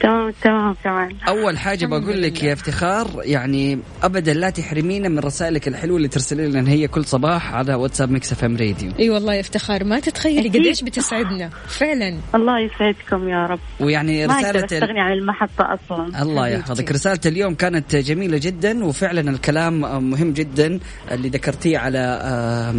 تمام 0.01 0.33
تمام 0.43 0.75
كمان 0.85 1.17
أول 1.29 1.59
حاجة 1.59 1.87
بقول 1.87 2.23
لك. 2.23 2.43
يا 2.43 2.53
افتخار 2.53 3.09
يعني 3.25 3.79
ابدا 4.03 4.35
لا 4.35 4.51
تحرمينا 4.51 5.09
من 5.09 5.19
رسائلك 5.19 5.69
الحلوة 5.69 5.97
اللي 5.97 6.09
ترسلي 6.09 6.47
لنا 6.47 6.71
هي 6.71 6.89
كل 6.89 7.05
صباح 7.05 7.55
على 7.55 7.75
واتساب 7.75 8.11
Mix 8.11 8.33
FM 8.33 8.57
Radio. 8.57 8.93
إي 8.99 9.11
والله 9.11 9.35
يا 9.35 9.41
افتخار 9.41 9.85
ما 9.85 10.01
تتخيلي. 10.01 10.49
قديش 10.49 10.83
بتسعدنا. 10.83 11.51
فعلا. 11.67 12.17
الله 12.35 12.61
يسعدكم 12.61 13.29
يا 13.29 13.47
رب. 13.47 13.59
ويعني 13.81 14.27
ما 14.27 14.39
رسالة 14.39 14.59
ال- 14.61 14.65
أستغني 14.65 15.01
عن 15.01 15.13
المحطة 15.13 15.79
أصلا. 15.91 16.23
الله. 16.23 16.49
يحفظك. 16.49 16.93
رسالة 16.93 17.21
اليوم 17.27 17.55
كانت 17.55 17.97
جميلة 17.97 18.39
جدا 18.39 18.85
وفعلا 18.85 19.31
الكلام 19.31 19.81
مهم 20.11 20.33
جدا 20.33 20.81
اللي 21.11 21.29
ذكرتيه 21.29 21.79
على 21.79 21.99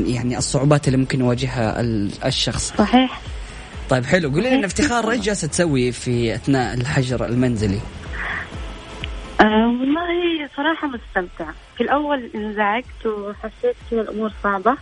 يعني 0.07 0.38
الصعوبات 0.38 0.88
اللي 0.88 0.97
ممكن 0.97 1.19
يواجهها 1.19 1.81
ال- 1.81 2.09
الشخص. 2.25 2.73
صحيح. 2.77 3.21
طيب 3.89 4.05
حلو. 4.05 4.29
قولي 4.29 4.58
لنا 4.58 4.65
افتخار 4.65 5.12
إيش 5.12 5.22
جالسة 5.22 5.48
تسوي 5.48 5.91
في 5.91 6.36
أثناء 6.36 6.74
الحجر 6.74 7.25
المنزلي؟ 7.25 7.79
آه 9.41 9.67
والله 9.67 10.50
صراحة 10.58 10.88
مستمتعة 10.88 11.53
في 11.77 11.84
الأول 11.84 12.29
انزعجت 12.36 13.05
وحسيت 13.05 13.75
كذا 13.91 14.01
الأمور 14.01 14.31
صعبة. 14.43 14.77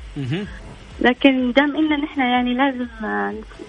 لكن 1.02 1.52
دام 1.52 1.76
إن 1.76 2.02
نحن 2.02 2.22
يعني 2.22 2.54
لازم 2.54 2.88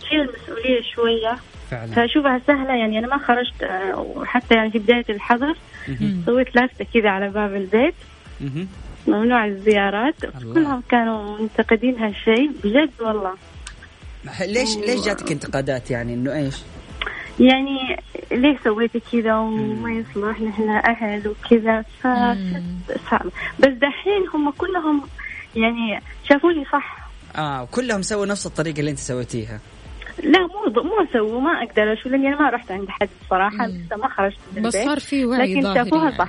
نشيل 0.02 0.21
المسؤولية 0.21 0.83
شوية 0.95 1.37
فعلا. 1.71 1.92
فأشوفها 1.92 2.40
سهلة. 2.47 2.75
يعني 2.76 2.99
أنا 2.99 3.07
ما 3.07 3.18
خرجت 3.18 3.62
آه، 3.62 3.99
وحتى 4.16 4.54
يعني 4.54 4.71
في 4.71 4.78
بداية 4.78 5.04
الحظر. 5.11 5.57
سويت 6.26 6.57
لافتة 6.57 6.87
كذا 6.95 7.11
على 7.11 7.28
باب 7.28 7.54
البيت. 7.54 7.95
ممنوع 9.07 9.47
الزيارات. 9.47 10.14
كلهم 10.54 10.83
كانوا 10.88 11.38
منتقدين 11.38 11.99
هالشيء 11.99 12.50
بجد 12.64 12.90
والله. 13.00 13.35
ليش 14.40 14.76
ليش 14.76 15.04
جاتك 15.04 15.32
انتقادات 15.32 15.90
يعني 15.90 16.14
إنه 16.14 16.35
إيش؟ 16.35 16.56
يعني 17.40 17.97
ليه 18.30 18.58
سويتي 18.64 19.00
كذا 19.12 19.37
وما 19.37 19.90
يصلح 19.92 20.40
نحن 20.40 20.68
أهل 20.68 21.28
وكذا 21.28 21.82
ف 21.82 22.06
صعب 23.11 23.26
بس 23.58 23.73
دحين 23.73 24.28
هم 24.35 24.50
كلهم 24.50 25.02
يعني 25.56 26.02
شافوني 26.28 26.64
صح 26.73 27.08
آه 27.37 27.64
كلهم 27.64 28.02
سووا 28.02 28.26
نفس 28.26 28.47
الطريقة 28.47 28.80
اللي 28.80 28.90
أنت 28.90 28.99
سويتيها 28.99 29.61
لا 30.23 30.40
مو 30.40 30.82
مو 30.82 31.06
سووا 31.12 31.40
ما 31.40 31.62
أقدر 31.62 31.92
أشوف 31.92 32.06
لأني 32.06 32.28
أنا 32.28 32.40
ما 32.40 32.50
رحت 32.50 32.70
عند 32.70 32.88
حد 32.88 33.08
بصراحه 33.26 33.66
مم. 33.66 33.85
لسه 33.87 33.97
ما 33.97 34.08
خرجت 34.08 34.38
من 34.56 34.62
بس 34.62 34.76
البيت 34.76 34.88
صار 34.88 35.00
في 35.00 35.26
وعي 35.26 35.54
لكن 35.54 35.75
شافوها 35.75 36.04
يعني. 36.04 36.18
صح 36.18 36.28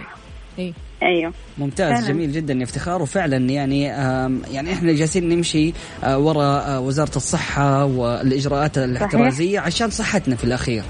إيه. 0.60 0.74
أيوه. 1.04 1.34
ممتاز 1.58 1.92
فعلاً. 1.94 2.08
جميل 2.08 2.32
جدا 2.32 2.64
افتخار. 2.64 3.02
وفعلا 3.02 3.38
يعني 3.38 3.84
يعني 4.52 4.74
إحنا 4.74 4.94
جالسين 4.94 5.30
نمشي 5.30 5.74
آه، 6.04 6.18
وراء 6.20 6.68
آه، 6.68 6.80
وزارة 6.80 7.16
الصحة 7.16 7.86
والإجراءات 7.86 8.78
الاحترازية 8.78 9.60
عشان 9.60 9.90
صحتنا 9.90 10.36
في 10.36 10.44
الأخير. 10.44 10.84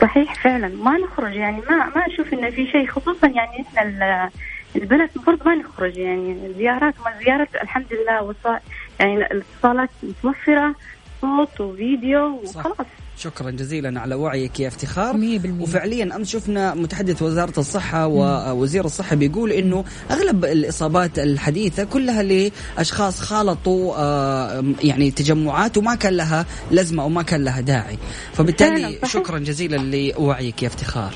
صحيح 0.00 0.34
فعلا. 0.44 0.68
ما 0.68 0.98
نخرج 0.98 1.34
يعني 1.34 1.56
ما 1.70 1.76
ما 1.96 2.06
أشوف 2.14 2.32
انه 2.32 2.50
في 2.50 2.66
شيء 2.66 2.86
خصوصا 2.86 3.26
يعني 3.26 3.60
إحنا 3.68 3.82
ال- 3.82 4.30
البنات 4.76 5.10
المفروض 5.16 5.38
ما 5.46 5.54
نخرج 5.54 5.96
يعني. 5.96 6.36
زيارات 6.58 6.94
ما 7.04 7.24
زيارات 7.24 7.48
الحمد 7.62 7.86
لله 7.92 8.22
وصا 8.22 8.58
يعني 9.00 9.16
الاتصالات 9.16 9.90
متوفرة 10.02 10.74
صوت 11.20 11.60
وفيديو. 11.60 12.26
وخلاص. 12.44 12.86
شكرا 13.18 13.50
جزيلا 13.50 14.00
على 14.00 14.14
وعيك 14.14 14.60
يا 14.60 14.68
افتخار. 14.68 15.16
مية 15.16 15.38
بالمية. 15.38 15.62
وفعليا 15.62 16.16
امس 16.16 16.28
شفنا 16.28 16.74
متحدث 16.74 17.22
وزارة 17.22 17.60
الصحة 17.60 18.06
ووزير 18.06 18.84
الصحة 18.84 19.16
بيقول 19.16 19.52
إنه 19.52 19.84
أغلب 20.10 20.44
الإصابات 20.44 21.18
الحديثة 21.18 21.84
كلها 21.84 22.22
لأشخاص 22.22 23.20
خالطوا 23.20 23.94
آه، 23.96 24.64
يعني 24.82 25.10
تجمعات 25.10 25.76
وما 25.78 25.94
كان 25.94 26.12
لها 26.16 26.46
لازمة 26.70 27.02
أو 27.02 27.08
ما 27.08 27.22
كان 27.22 27.44
لها 27.44 27.60
داعي. 27.60 27.98
فبالتالي. 28.32 28.98
شكرا 29.04 29.38
جزيلا 29.38 29.76
لوعيك 29.76 30.62
يا 30.62 30.68
افتخار. 30.68 31.14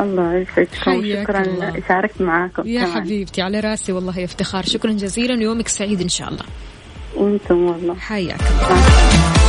الله 0.00 0.34
يسعدكم 0.34 1.22
شكرا 1.22 1.40
الله. 1.42 1.82
شاركت 1.88 2.20
معاكم 2.20 2.66
يا 2.66 2.84
كمان. 2.84 2.92
حبيبتي 2.94 3.42
على 3.42 3.60
راسي 3.60 3.92
والله 3.92 4.18
يا 4.18 4.24
افتخار. 4.24 4.64
شكرا 4.64 4.92
جزيلا 4.92 5.34
ويومك 5.34 5.68
سعيد 5.68 6.00
إن 6.00 6.08
شاء 6.08 6.28
الله. 6.28 6.44
وأنتم 7.16 7.64
والله. 7.64 7.94
حياك 7.94 8.40
الله. 8.40 9.39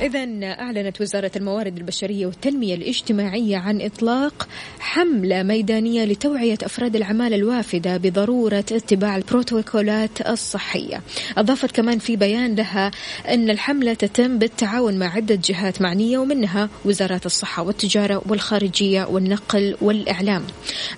إذا 0.00 0.26
أعلنت 0.42 1.00
وزارة 1.00 1.30
الموارد 1.36 1.76
البشرية 1.76 2.26
والتنمية 2.26 2.74
الاجتماعية 2.74 3.56
عن 3.56 3.80
إطلاق 3.80 4.48
حملة 4.80 5.42
ميدانية 5.42 6.04
لتوعية 6.04 6.58
أفراد 6.62 6.96
العمالة 6.96 7.36
الوافدة 7.36 7.96
بضرورة 7.96 8.64
اتباع 8.72 9.16
البروتوكولات 9.16 10.20
الصحية. 10.20 11.02
أضافت 11.38 11.70
كمان 11.70 11.98
في 11.98 12.16
بيان 12.16 12.54
لها 12.54 12.90
أن 13.28 13.50
الحملة 13.50 13.94
تتم 13.94 14.38
بالتعاون 14.38 14.98
مع 14.98 15.14
عدة 15.14 15.38
جهات 15.44 15.82
معنية 15.82 16.18
ومنها 16.18 16.68
وزارات 16.84 17.26
الصحة 17.26 17.62
والتجارة 17.62 18.22
والخارجية 18.28 19.04
والنقل 19.04 19.76
والإعلام. 19.80 20.42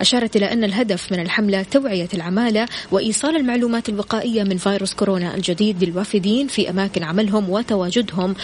أشارت 0.00 0.36
إلى 0.36 0.52
أن 0.52 0.64
الهدف 0.64 1.12
من 1.12 1.20
الحملة 1.20 1.62
توعية 1.62 2.08
العمالة 2.14 2.66
وإيصال 2.90 3.36
المعلومات 3.36 3.88
الوقائية 3.88 4.42
من 4.42 4.56
فيروس 4.56 4.94
كورونا 4.94 5.34
الجديد 5.34 5.84
للوافدين 5.84 6.46
في 6.48 6.70
أماكن 6.70 7.02
عملهم 7.02 7.50
وتواجدهم 7.50 8.34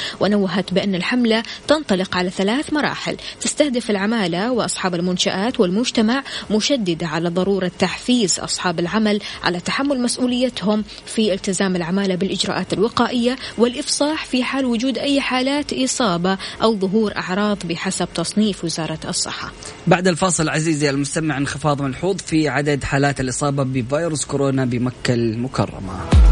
ونوهت 0.53 0.75
بأن 0.75 0.95
الحملة 0.95 1.43
تنطلق 1.69 2.17
على 2.17 2.31
ثلاث 2.31 2.73
مراحل 2.73 3.17
تستهدف 3.41 3.91
العمالة 3.91 4.53
وأصحاب 4.53 4.95
المنشآت 4.95 5.61
والمجتمع 5.61 6.25
مشددة 6.51 7.07
على 7.07 7.29
ضرورة 7.29 7.71
تحفيز 7.79 8.41
أصحاب 8.41 8.79
العمل 8.81 9.21
على 9.45 9.61
تحمل 9.61 10.01
مسؤوليتهم 10.01 10.85
في 11.07 11.33
التزام 11.33 11.77
العمالة 11.77 12.15
بالإجراءات 12.15 12.73
الوقائية 12.73 13.37
والإفصاح 13.59 14.27
في 14.27 14.45
حال 14.45 14.65
وجود 14.65 14.99
أي 14.99 15.21
حالات 15.21 15.73
إصابة 15.73 16.39
أو 16.63 16.79
ظهور 16.79 17.17
أعراض 17.17 17.59
بحسب 17.65 18.09
تصنيف 18.15 18.65
وزارة 18.65 19.01
الصحة. 19.09 19.53
بعد 19.87 20.09
الفاصل 20.09 20.49
عزيزي 20.49 20.91
المستمع 20.91 21.37
انخفاض 21.37 21.83
ملحوظ 21.83 22.17
في 22.17 22.49
عدد 22.49 22.85
حالات 22.85 23.21
الإصابة 23.21 23.63
بفيروس 23.63 24.25
كورونا 24.25 24.65
بمكة 24.65 25.15
المكرمة. 25.15 26.32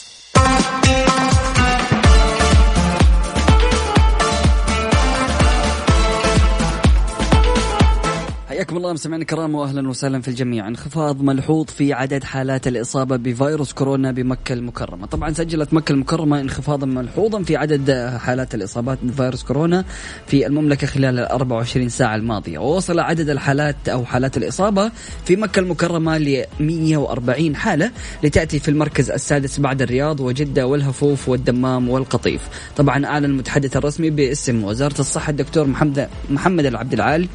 حياكم 8.61 8.77
الله 8.77 8.93
مستمعينا 8.93 9.21
الكرام 9.21 9.55
واهلا 9.55 9.89
وسهلا 9.89 10.21
في 10.21 10.27
الجميع. 10.27 10.67
انخفاض 10.67 11.21
ملحوظ 11.21 11.65
في 11.65 11.93
عدد 11.93 12.23
حالات 12.23 12.67
الإصابة 12.67 13.15
بفيروس 13.15 13.73
كورونا 13.73 14.11
بمكة 14.11 14.53
المكرمة. 14.53 15.05
طبعا 15.05 15.33
سجلت 15.33 15.73
مكة 15.73 15.91
المكرمة 15.91 16.41
انخفاضا 16.41 16.85
ملحوظا 16.85 17.43
في 17.43 17.55
عدد 17.55 18.15
حالات 18.19 18.55
الإصابات 18.55 18.97
بفيروس 19.03 19.43
كورونا 19.43 19.85
في 20.27 20.47
المملكة 20.47 20.87
خلال 20.87 21.19
ال 21.19 21.25
24 21.25 21.89
ساعة 21.89 22.15
الماضية. 22.15 22.59
ووصل 22.59 22.99
عدد 22.99 23.29
الحالات 23.29 23.89
أو 23.89 24.05
حالات 24.05 24.37
الإصابة 24.37 24.91
في 25.25 25.35
مكة 25.35 25.59
المكرمة 25.59 26.17
ل 26.17 26.45
140 26.59 27.55
حالة 27.55 27.91
لتأتي 28.23 28.59
في 28.59 28.71
المركز 28.71 29.11
السادس 29.11 29.59
بعد 29.59 29.81
الرياض 29.81 30.19
وجدة 30.19 30.67
والهفوف 30.67 31.29
والدمام 31.29 31.89
والقطيف. 31.89 32.41
طبعا 32.77 33.05
أعلن 33.05 33.25
المتحدث 33.25 33.77
الرسمي 33.77 34.09
باسم 34.09 34.63
وزارة 34.63 34.99
الصحة 34.99 35.29
الدكتور 35.29 35.67
محمد 35.67 36.09
محمد 36.29 36.65
العبد 36.65 36.93
العال 36.93 37.27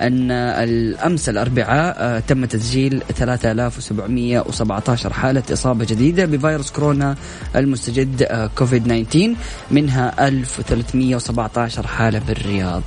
أن 0.00 0.30
الأمس 0.68 1.28
الأربعاء 1.28 1.96
آه، 1.98 2.18
تم 2.20 2.44
تسجيل 2.44 3.02
3717 3.16 5.12
حالة 5.12 5.42
إصابة 5.52 5.84
جديدة 5.84 6.24
بفيروس 6.24 6.70
كورونا 6.70 7.16
المستجد 7.56 8.22
آه، 8.22 8.50
كوفيد 8.58 8.84
19 8.84 9.34
منها 9.70 10.28
1317 10.28 11.86
حالة 11.86 12.18
بالرياض. 12.18 12.82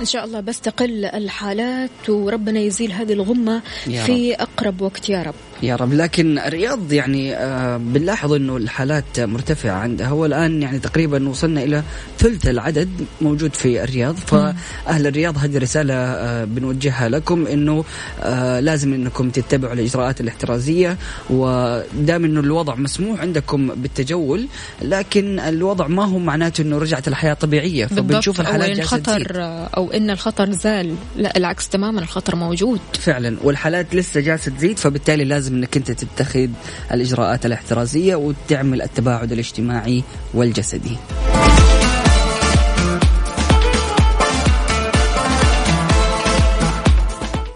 إن 0.00 0.08
شاء 0.08 0.24
الله 0.24 0.40
بس 0.40 0.60
تقل 0.60 1.04
الحالات 1.04 2.08
وربنا 2.08 2.60
يزيل 2.60 2.92
هذه 2.92 3.12
الغمة 3.12 3.62
يا 3.86 4.04
في 4.04 4.34
أقرب 4.34 4.80
وقت 4.80 5.08
يا 5.08 5.22
رب. 5.22 5.34
يا 5.62 5.76
رب. 5.76 5.92
لكن 5.92 6.38
الرياض 6.38 6.92
يعني 6.92 7.36
آه، 7.36 7.76
بنلاحظ 7.76 8.32
إنه 8.32 8.56
الحالات 8.56 9.20
مرتفعة 9.20 9.72
عندها. 9.72 10.12
والان 10.12 10.62
يعني 10.62 10.78
تقريبا 10.78 11.28
وصلنا 11.28 11.62
إلى 11.62 11.82
ثلث 12.18 12.48
العدد 12.48 12.88
موجود 13.20 13.54
في 13.54 13.84
الرياض. 13.84 14.16
فأهل 14.16 15.06
الرياض 15.06 15.38
هذه 15.38 15.58
رسالة 15.58 15.94
آه، 15.94 16.44
بنوجهها 16.44 17.08
لكم 17.08 17.46
إنه 17.46 17.84
آه، 18.22 18.60
لازم 18.60 18.94
إنكم 18.94 19.30
تتبعوا 19.30 19.74
الإجراءات 19.74 20.20
الاحترازية. 20.20 20.96
ودام 21.30 22.24
إنه 22.24 22.40
الوضع 22.40 22.74
مسموح 22.74 23.20
عندكم 23.20 23.66
بالتجول 23.74 24.46
لكن 24.82 25.40
الوضع 25.40 25.86
ما 25.86 26.04
هو 26.04 26.18
معناته 26.18 26.62
إنه 26.62 26.78
رجعت 26.78 27.08
الحياة 27.08 27.34
طبيعية. 27.34 27.86
فبنشوف 27.86 28.40
أو 28.40 28.46
الحالات 28.46 28.68
إن 28.68 28.74
جالسة 28.74 28.96
الخطر 28.96 29.24
تزيد. 29.24 29.36
أو 29.76 29.90
إن 29.90 30.10
الخطر 30.10 30.52
زال. 30.52 30.94
لا 31.16 31.36
العكس 31.36 31.68
تماما 31.68 32.00
الخطر 32.00 32.36
موجود. 32.36 32.80
فعلا. 33.00 33.36
والحالات 33.42 33.94
لسه 33.94 34.20
جالسة 34.20 34.50
تزيد 34.50 34.78
فبالتالي 34.78 35.24
لازم 35.24 35.43
لازم 35.44 35.56
انك 35.56 35.76
انت 35.76 35.90
تتخذ 35.90 36.48
الإجراءات 36.92 37.46
الاحترازية 37.46 38.14
وتعمل 38.14 38.82
التباعد 38.82 39.32
الاجتماعي 39.32 40.04
والجسدي. 40.34 40.96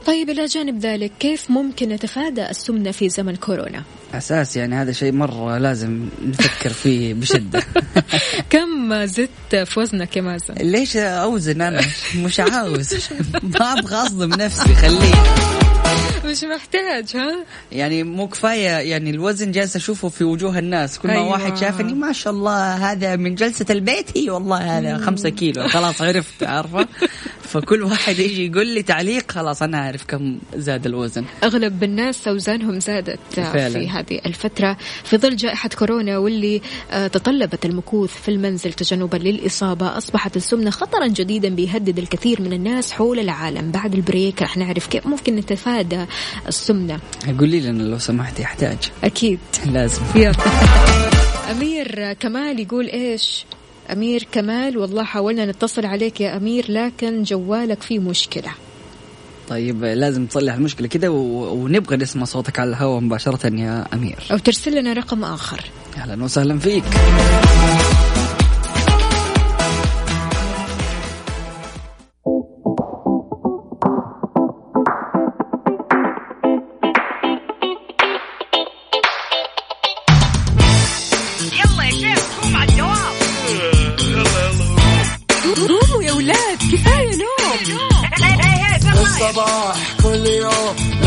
طيب 0.07 0.31
إلى 0.31 0.47
جانب 0.47 0.79
ذلك 0.79 1.13
كيف 1.21 1.51
ممكن 1.51 1.89
نتفادى 1.89 2.51
السمنة 2.51 2.91
في 2.91 3.09
زمن 3.09 3.37
كورونا؟ 3.37 3.83
أساس 4.15 4.57
يعني 4.57 4.75
هذا 4.75 4.93
شيء 4.93 5.13
مرة 5.13 5.59
لازم 5.59 6.09
نفكر 6.23 6.71
فيه 6.71 7.15
بشدة. 7.15 7.63
كم 8.51 9.05
زدت 9.05 9.57
في 9.65 9.81
وزنك 9.81 10.17
يا 10.17 10.23
مازن؟ 10.23 10.55
ليش 10.55 10.97
أوزن 10.97 11.63
أنا؟ 11.63 11.81
مش 12.17 12.41
عاوز. 12.41 12.95
ما 13.59 13.73
أبغى 13.73 13.97
أصدم 13.97 14.29
نفسي 14.29 14.75
خليه. 14.75 15.68
مش 16.29 16.45
محتاج 16.45 17.17
ها؟ 17.17 17.45
يعني 17.73 18.03
مو 18.03 18.29
كفاية 18.29 18.69
يعني 18.69 19.11
الوزن 19.11 19.53
جالس 19.53 19.77
أشوفه 19.77 20.09
في 20.09 20.25
وجوه 20.25 20.59
الناس 20.59 20.99
كل 20.99 21.09
ما 21.09 21.15
أيوة. 21.15 21.29
واحد 21.31 21.57
شافني 21.57 21.93
ما 21.93 22.13
شاء 22.13 22.33
الله 22.33 22.75
هذا 22.93 23.17
من 23.17 23.35
جلسة 23.35 23.67
البيت 23.71 24.19
هي 24.19 24.31
والله 24.31 24.79
هذا 24.79 24.99
خمسة 24.99 25.29
كيلو 25.29 25.69
خلاص 25.69 26.03
عرفت 26.03 26.43
عارفة 26.43 26.89
فكل 27.49 27.83
واحد 27.83 28.19
يجي 28.19 28.47
يقول 28.47 28.67
لي 28.67 28.83
تعليق 28.83 29.33
خلاص 29.33 29.63
أنا 29.63 29.79
أعرف 29.79 30.05
كم 30.05 30.39
زاد 30.57 30.87
الوزن. 30.87 31.25
أغلب 31.45 31.85
الناس 31.85 32.29
اوزانهم 32.29 32.81
زادت 32.81 33.19
فعلاً. 33.31 33.71
في 33.71 33.89
هذه 33.89 34.21
الفترة. 34.27 34.77
في 35.05 35.17
ظل 35.19 35.37
جائحة 35.37 35.69
كورونا 35.69 36.19
واللي 36.19 36.61
آه، 36.91 37.07
تطلبت 37.07 37.67
المكوث 37.67 38.23
في 38.23 38.29
المنزل 38.29 38.73
تجنبا 38.73 39.17
للإصابة 39.17 39.99
أصبحت 39.99 40.37
السمنة 40.37 40.71
خطرا 40.71 41.07
جديدا 41.07 41.49
بيهدد 41.49 41.99
الكثير 41.99 42.43
من 42.43 42.53
الناس 42.53 42.93
حول 42.93 43.19
العالم. 43.19 43.71
بعد 43.71 43.95
البريك 43.95 44.43
رح 44.43 44.57
نعرف 44.57 44.87
كيف 44.87 45.07
ممكن 45.07 45.37
نتفادى 45.37 46.05
السمنة. 46.49 46.99
قولي 47.39 47.61
لنا 47.61 47.83
لو 47.83 47.99
سمحتي 47.99 48.43
يحتاج 48.43 48.79
أكيد. 49.05 49.39
لازم. 49.67 50.03
يلا. 50.15 50.35
أمير 51.51 52.13
كمال 52.13 52.61
يقول 52.61 52.87
إيش؟ 52.87 53.45
أمير 53.93 54.27
كمال 54.33 54.79
والله 54.79 55.05
حاولنا 55.05 55.47
نتصل 55.47 55.87
عليك 55.87 56.21
يا 56.21 56.37
أمير 56.37 56.67
لكن 56.69 57.23
جوالك 57.23 57.83
فيه 57.83 57.99
مشكلة. 57.99 58.51
طيب 59.49 59.85
لازم 59.85 60.27
تصلح 60.27 60.55
المشكلة 60.55 60.89
كده. 60.89 61.11
ونبغى 61.11 61.97
نسمع 61.97 62.25
صوتك 62.25 62.59
على 62.59 62.71
الهواء 62.71 63.01
مباشرة 63.01 63.55
يا 63.55 63.87
أمير. 63.95 64.19
أو 64.33 64.39
ترسل 64.39 64.81
لنا 64.81 64.93
رقم 64.93 65.25
آخر. 65.25 65.61
أهلا 65.97 66.25
وسهلا 66.25 66.59
فيك. 66.59 66.85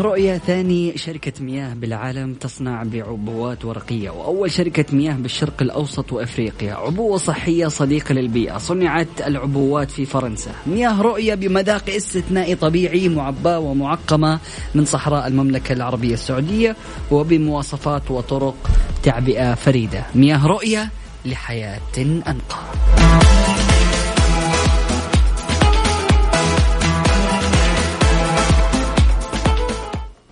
رؤية 0.00 0.38
ثاني 0.38 0.98
شركة 0.98 1.32
مياه 1.40 1.74
بالعالم 1.74 2.34
تصنع 2.34 2.82
بعبوات 2.82 3.64
ورقية. 3.64 4.10
وأول 4.10 4.50
شركة 4.50 4.84
مياه 4.92 5.12
بالشرق 5.12 5.62
الأوسط 5.62 6.12
وأفريقيا. 6.12 6.74
عبوة 6.74 7.16
صحية 7.16 7.66
صديقة 7.66 8.12
للبيئة. 8.12 8.58
صنعت 8.58 9.08
العبوات 9.26 9.90
في 9.90 10.06
فرنسا. 10.06 10.50
مياه 10.66 11.02
رؤية 11.02 11.34
بمذاق 11.34 11.90
استثنائي 11.90 12.54
طبيعي 12.54 13.08
معباة 13.08 13.58
ومعقمة 13.58 14.38
من 14.74 14.84
صحراء 14.84 15.26
المملكة 15.26 15.72
العربية 15.72 16.14
السعودية 16.14 16.76
وبمواصفات 17.10 18.10
وطرق 18.10 18.70
تعبئة 19.02 19.54
فريدة. 19.54 20.06
مياه 20.14 20.46
رؤية 20.46 20.90
لحياة 21.24 21.80
أنقى. 21.98 23.65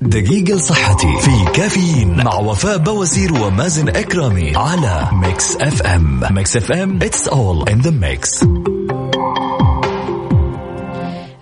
دقيقة 0.09 0.55
لصحتي 0.55 1.07
في 1.21 1.53
كافيين 1.55 2.25
مع 2.25 2.35
وفاء 2.39 2.79
بوازير 2.79 3.33
ومازن 3.35 3.89
إكرامي 3.89 4.57
على 4.57 5.09
Mix 5.13 5.57
FM. 5.57 6.21
Mix 6.31 6.57
FM 6.57 6.99
It's 6.99 7.29
all 7.29 7.65
in 7.73 7.79
the 7.83 7.91
mix. 7.93 8.47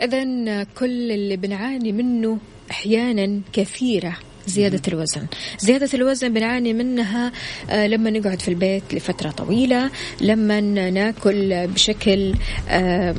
إذا 0.02 0.64
كل 0.78 1.12
اللي 1.12 1.36
بنعاني 1.36 1.92
منه 1.92 2.38
أحيانا 2.70 3.40
كثيرة 3.52 4.16
زيادة 4.46 4.82
الوزن. 4.88 5.26
زيادة 5.58 5.88
الوزن 5.94 6.32
بنعاني 6.32 6.72
منها 6.72 7.32
آه، 7.70 7.86
لما 7.86 8.10
نقعد 8.10 8.40
في 8.42 8.48
البيت 8.48 8.82
لفترة 8.94 9.30
طويلة 9.30 9.90
لما 10.20 10.60
ناكل 10.90 11.66
بشكل 11.66 12.34
آه، 12.68 13.14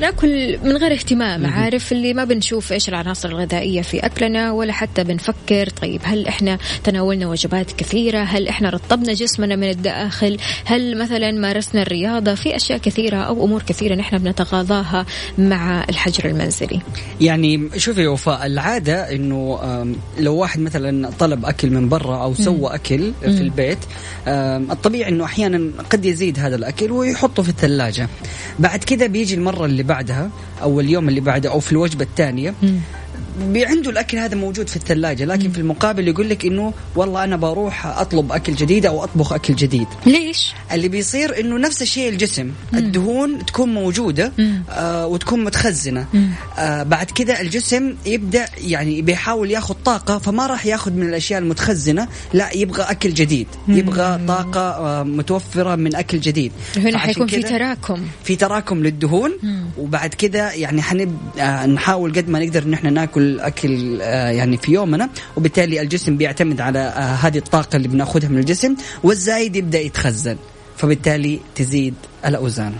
ناكل 0.00 0.58
من 0.64 0.76
غير 0.76 0.92
اهتمام 0.92 1.46
عارف 1.46 1.92
اللي 1.92 2.14
ما 2.14 2.24
بنشوف 2.24 2.72
إيش 2.72 2.88
العناصر 2.88 3.28
الغذائية 3.28 3.82
في 3.82 3.98
أكلنا 3.98 4.52
ولا 4.52 4.72
حتى 4.72 5.04
بنفكر 5.04 5.68
طيب 5.68 6.00
هل 6.04 6.26
إحنا 6.26 6.58
تناولنا 6.84 7.26
وجبات 7.28 7.72
كثيرة؟ 7.72 8.18
هل 8.18 8.48
إحنا 8.48 8.70
رطبنا 8.70 9.12
جسمنا 9.12 9.56
من 9.56 9.70
الداخل؟ 9.70 10.38
هل 10.64 10.98
مثلا 10.98 11.30
مارسنا 11.30 11.82
الرياضة؟ 11.82 12.34
في 12.34 12.56
أشياء 12.56 12.78
كثيرة 12.78 13.16
أو 13.16 13.44
أمور 13.44 13.62
كثيرة 13.62 13.94
نحن 13.94 14.18
بنتغاضاها 14.18 15.06
مع 15.38 15.84
الحجر 15.88 16.28
المنزلي. 16.28 16.80
يعني 17.20 17.68
شوفي 17.76 18.06
وفاء 18.06 18.46
العادة 18.46 19.12
إنه 19.12 19.58
لو 20.18 20.36
واحد 20.36 20.60
مثلا 20.60 21.10
طلب 21.18 21.44
أكل 21.44 21.70
من 21.70 21.88
برا 21.88 22.22
أو 22.22 22.34
سوى 22.34 22.74
أكل 22.74 23.12
في 23.20 23.40
البيت 23.40 23.78
الطبيعي 24.72 25.12
إنه 25.12 25.24
أحيانا 25.24 25.70
قد 25.90 26.04
يزيد 26.04 26.38
هذا 26.38 26.56
الأكل 26.56 26.90
ويحطه 26.90 27.42
في 27.42 27.48
الثلاجة. 27.48 28.08
بعد 28.58 28.84
كذا 28.84 29.06
بيجي 29.06 29.34
المرة 29.34 29.64
اللي 29.64 29.77
بعدها 29.82 30.30
أو 30.62 30.80
اليوم 30.80 31.08
اللي 31.08 31.20
بعده 31.20 31.50
أو 31.50 31.60
في 31.60 31.72
الوجبة 31.72 32.04
الثانية. 32.04 32.54
بي- 32.62 32.80
عنده 33.56 33.90
الأكل 33.90 34.18
هذا 34.18 34.36
موجود 34.36 34.68
في 34.68 34.76
الثلاجة 34.76 35.24
لكن 35.24 35.50
في 35.50 35.58
المقابل 35.58 36.08
يقول 36.08 36.28
لك 36.28 36.44
إنه 36.46 36.72
والله 36.96 37.24
أنا 37.24 37.36
بروح 37.36 37.86
أطلب 37.86 38.32
أكل 38.32 38.54
جديد 38.54 38.86
أو 38.86 39.04
أطبخ 39.04 39.32
أكل 39.32 39.54
جديد. 39.54 39.86
ليش؟ 40.06 40.52
اللي 40.72 40.88
بيصير 40.88 41.40
إنه 41.40 41.58
نفس 41.58 41.82
الشيء 41.82 42.08
الجسم 42.08 42.50
الدهون 42.74 43.46
تكون 43.46 43.74
موجودة 43.74 44.32
آه 44.70 45.06
وتكون 45.06 45.44
متخزنة. 45.44 46.06
آه 46.58 46.82
بعد 46.82 47.06
كده 47.10 47.40
الجسم 47.40 47.94
يبدأ 48.06 48.46
يعني 48.64 49.02
بيحاول 49.02 49.50
ياخذ 49.50 49.74
طاقة 49.84 50.18
فما 50.18 50.46
راح 50.46 50.66
ياخذ 50.66 50.92
من 50.92 51.08
الأشياء 51.08 51.40
المتخزنة 51.40 52.08
لا 52.32 52.52
يبغى 52.56 52.82
أكل 52.82 53.14
جديد 53.14 53.46
يبغى 53.68 54.20
طاقة 54.28 54.60
آه 54.60 55.02
متوفرة 55.02 55.74
من 55.76 55.96
أكل 55.96 56.20
جديد. 56.20 56.52
هنا 56.76 56.98
حيكون 56.98 57.26
في 57.26 57.42
تراكم. 57.42 58.02
في 58.24 58.36
تراكم 58.36 58.82
للدهون 58.82 59.32
وبعد 59.78 60.14
كده 60.14 60.50
يعني 60.52 60.82
حنب 60.82 61.18
آه 61.40 61.66
نحاول 61.66 62.12
قد 62.12 62.28
ما 62.28 62.44
نقدر 62.44 62.62
إن 62.62 62.72
إحنا 62.74 62.90
ناكل 62.90 63.27
اكل 63.40 63.98
آه 64.02 64.30
يعني 64.30 64.56
في 64.56 64.72
يومنا 64.72 65.08
وبالتالي 65.36 65.80
الجسم 65.80 66.16
بيعتمد 66.16 66.60
على 66.60 66.78
آه 66.78 67.14
هذه 67.14 67.38
الطاقة 67.38 67.76
اللي 67.76 67.88
بنأخذها 67.88 68.28
من 68.28 68.38
الجسم 68.38 68.76
والزايد 69.04 69.56
يبدأ 69.56 69.80
يتخزن 69.80 70.36
فبالتالي 70.76 71.40
تزيد 71.54 71.94
الأوزان. 72.26 72.72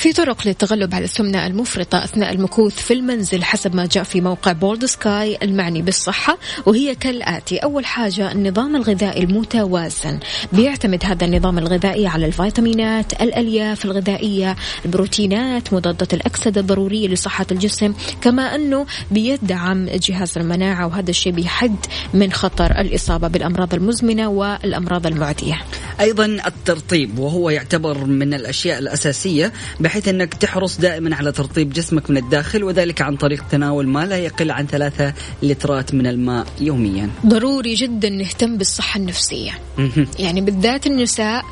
في 0.00 0.12
طرق 0.12 0.46
للتغلب 0.46 0.94
على 0.94 1.04
السمنة 1.04 1.46
المفرطة 1.46 2.04
أثناء 2.04 2.32
المكوث 2.32 2.74
في 2.74 2.94
المنزل 2.94 3.44
حسب 3.44 3.74
ما 3.74 3.86
جاء 3.86 4.04
في 4.04 4.20
موقع 4.20 4.52
بولد 4.52 4.84
سكاي 4.84 5.38
المعني 5.42 5.82
بالصحة 5.82 6.38
وهي 6.66 6.94
كالآتي 6.94 7.58
أول 7.58 7.86
حاجة 7.86 8.32
النظام 8.32 8.76
الغذائي 8.76 9.24
المتوازن. 9.24 10.18
بيعتمد 10.52 11.04
هذا 11.04 11.24
النظام 11.24 11.58
الغذائي 11.58 12.06
على 12.06 12.26
الفيتامينات 12.26 13.22
الألياف 13.22 13.84
الغذائية 13.84 14.56
البروتينات 14.84 15.72
مضادة 15.72 16.08
الأكسدة 16.12 16.60
الضرورية 16.60 17.08
لصحة 17.08 17.46
الجسم 17.50 17.94
كما 18.20 18.54
أنه 18.54 18.86
بيدعم 19.10 19.86
جهاز 19.86 20.38
المناعة 20.38 20.86
وهذا 20.86 21.10
الشيء 21.10 21.32
بيحد 21.32 21.76
من 22.14 22.32
خطر 22.32 22.80
الإصابة 22.80 23.28
بالأمراض 23.28 23.74
المزمنة 23.74 24.28
والأمراض 24.28 25.06
المعدية. 25.06 25.58
أيضا 26.00 26.24
الترطيب 26.24 27.18
وهو 27.18 27.50
يعتبر 27.50 28.04
من 28.04 28.34
الأشياء 28.34 28.78
الأساسية 28.78 29.52
بحيث 29.90 30.08
أنك 30.08 30.34
تحرص 30.34 30.80
دائما 30.80 31.16
على 31.16 31.32
ترطيب 31.32 31.72
جسمك 31.72 32.10
من 32.10 32.16
الداخل 32.16 32.64
وذلك 32.64 33.02
عن 33.02 33.16
طريق 33.16 33.44
تناول 33.48 33.88
ما 33.88 34.06
لا 34.06 34.16
يقل 34.16 34.50
عن 34.50 34.66
ثلاثة 34.66 35.14
لترات 35.42 35.94
من 35.94 36.06
الماء 36.06 36.46
يوميا. 36.60 37.10
ضروري 37.26 37.74
جدا 37.74 38.08
نهتم 38.08 38.56
بالصحة 38.56 39.00
النفسية. 39.00 39.58
يعني 40.18 40.40
بالذات 40.40 40.86
النساء 40.86 41.44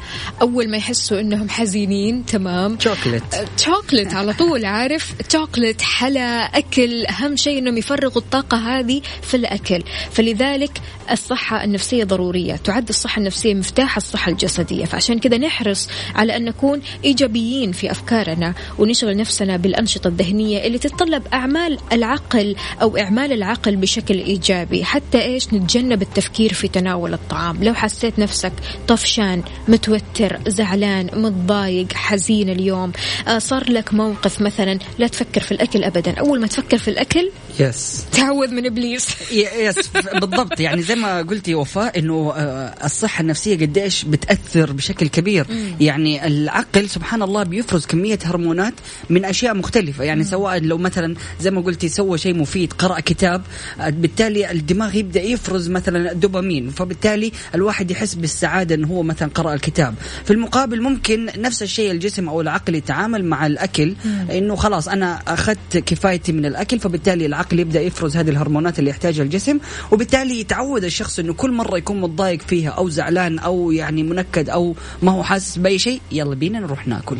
أول 0.42 0.70
ما 0.70 0.76
يحسوا 0.76 1.20
أنهم 1.20 1.48
حزينين 1.48 2.26
تمام. 2.26 2.78
شوكلت 2.80 3.48
شوكلت 3.56 4.14
على 4.14 4.32
طول 4.32 4.64
عارف؟ 4.64 5.14
شوكلت 5.32 5.82
حلا 5.82 6.58
أكل. 6.58 7.06
أهم 7.06 7.36
شيء 7.36 7.58
أنهم 7.58 7.76
يفرغوا 7.76 8.16
الطاقة 8.22 8.56
هذه 8.56 9.02
في 9.22 9.36
الأكل. 9.36 9.82
فلذلك 10.10 10.80
الصحة 11.10 11.64
النفسية 11.64 12.04
ضرورية. 12.04 12.56
تعد 12.56 12.88
الصحة 12.88 13.18
النفسية 13.18 13.54
مفتاح 13.54 13.96
الصحة 13.96 14.32
الجسدية. 14.32 14.84
فعشان 14.84 15.18
كذا 15.18 15.38
نحرص 15.38 15.88
على 16.14 16.36
أن 16.36 16.44
نكون 16.44 16.80
إيجابيين 17.04 17.72
في 17.72 17.90
أفكارنا 18.28 18.54
ونشغل 18.78 19.16
نفسنا 19.16 19.56
بالأنشطة 19.56 20.08
الذهنية 20.08 20.66
اللي 20.66 20.78
تتطلب 20.78 21.22
أعمال 21.32 21.78
العقل 21.92 22.56
أو 22.82 22.96
إعمال 22.96 23.32
العقل 23.32 23.76
بشكل 23.76 24.18
إيجابي. 24.18 24.84
حتى 24.84 25.22
إيش؟ 25.22 25.54
نتجنب 25.54 26.02
التفكير 26.02 26.52
في 26.52 26.68
تناول 26.68 27.14
الطعام. 27.14 27.64
لو 27.64 27.74
حسيت 27.74 28.18
نفسك 28.18 28.52
طفشان 28.88 29.42
متوتر 29.68 30.38
زعلان 30.46 31.10
متضايق 31.12 31.92
حزين 31.92 32.48
اليوم 32.48 32.92
آه 33.28 33.38
صار 33.38 33.72
لك 33.72 33.94
موقف 33.94 34.40
مثلا 34.40 34.78
لا 34.98 35.06
تفكر 35.06 35.40
في 35.40 35.52
الأكل 35.52 35.84
أبدا. 35.84 36.14
أول 36.20 36.40
ما 36.40 36.46
تفكر 36.46 36.78
في 36.78 36.88
الأكل 36.88 37.30
يس 37.60 38.04
تعوذ 38.12 38.50
من 38.50 38.66
إبليس. 38.66 39.08
يس 39.66 39.90
بالضبط. 40.20 40.60
يعني 40.60 40.82
زي 40.82 40.94
ما 40.94 41.22
قلتي 41.22 41.54
وفاء 41.54 41.98
إنه 41.98 42.32
آه، 42.36 42.74
الصحة 42.84 43.22
النفسية 43.22 43.56
قديش 43.56 44.04
بتأثر 44.04 44.72
بشكل 44.72 45.08
كبير. 45.08 45.46
يعني 45.80 46.26
العقل 46.26 46.88
سبحان 46.88 47.22
الله 47.22 47.42
بيفرز 47.42 47.86
كميه 48.18 48.30
هرمونات 48.30 48.74
من 49.10 49.24
أشياء 49.24 49.54
مختلفة. 49.54 50.04
يعني 50.04 50.24
سواء 50.24 50.60
لو 50.60 50.78
مثلا 50.78 51.14
زي 51.40 51.50
ما 51.50 51.60
قلتي 51.60 51.88
سوى 51.88 52.18
شيء 52.18 52.34
مفيد 52.34 52.72
قرأ 52.72 53.00
كتاب 53.00 53.42
بالتالي 53.78 54.50
الدماغ 54.50 54.96
يبدأ 54.96 55.22
يفرز 55.22 55.68
مثلا 55.68 56.12
الدوبامين 56.12 56.70
فبالتالي 56.70 57.32
الواحد 57.54 57.90
يحس 57.90 58.14
بالسعادة 58.14 58.74
إنه 58.74 58.88
هو 58.88 59.02
مثلا 59.02 59.30
قرأ 59.34 59.54
الكتاب. 59.54 59.94
في 60.24 60.32
المقابل 60.32 60.82
ممكن 60.82 61.26
نفس 61.36 61.62
الشيء 61.62 61.90
الجسم 61.90 62.28
أو 62.28 62.40
العقل 62.40 62.74
يتعامل 62.74 63.24
مع 63.24 63.46
الأكل 63.46 63.94
إنه 64.30 64.56
خلاص 64.56 64.88
أنا 64.88 65.22
أخذت 65.28 65.76
كفايتي 65.76 66.32
من 66.32 66.46
الأكل 66.46 66.78
فبالتالي 66.78 67.26
العقل 67.26 67.58
يبدأ 67.58 67.80
يفرز 67.80 68.16
هذه 68.16 68.30
الهرمونات 68.30 68.78
اللي 68.78 68.90
يحتاجها 68.90 69.22
الجسم 69.22 69.58
وبالتالي 69.90 70.40
يتعود 70.40 70.84
الشخص 70.84 71.18
إنه 71.18 71.34
كل 71.34 71.52
مرة 71.52 71.78
يكون 71.78 72.00
متضايق 72.00 72.42
فيها 72.42 72.70
أو 72.70 72.88
زعلان 72.88 73.38
أو 73.38 73.70
يعني 73.70 74.02
منكد 74.02 74.50
أو 74.50 74.74
ما 75.02 75.12
هو 75.12 75.22
حاسس 75.22 75.58
بأي 75.58 75.78
شيء 75.78 76.00
يلا 76.12 76.34
بينا 76.34 76.60
نروح 76.60 76.86
ناكل. 76.88 77.16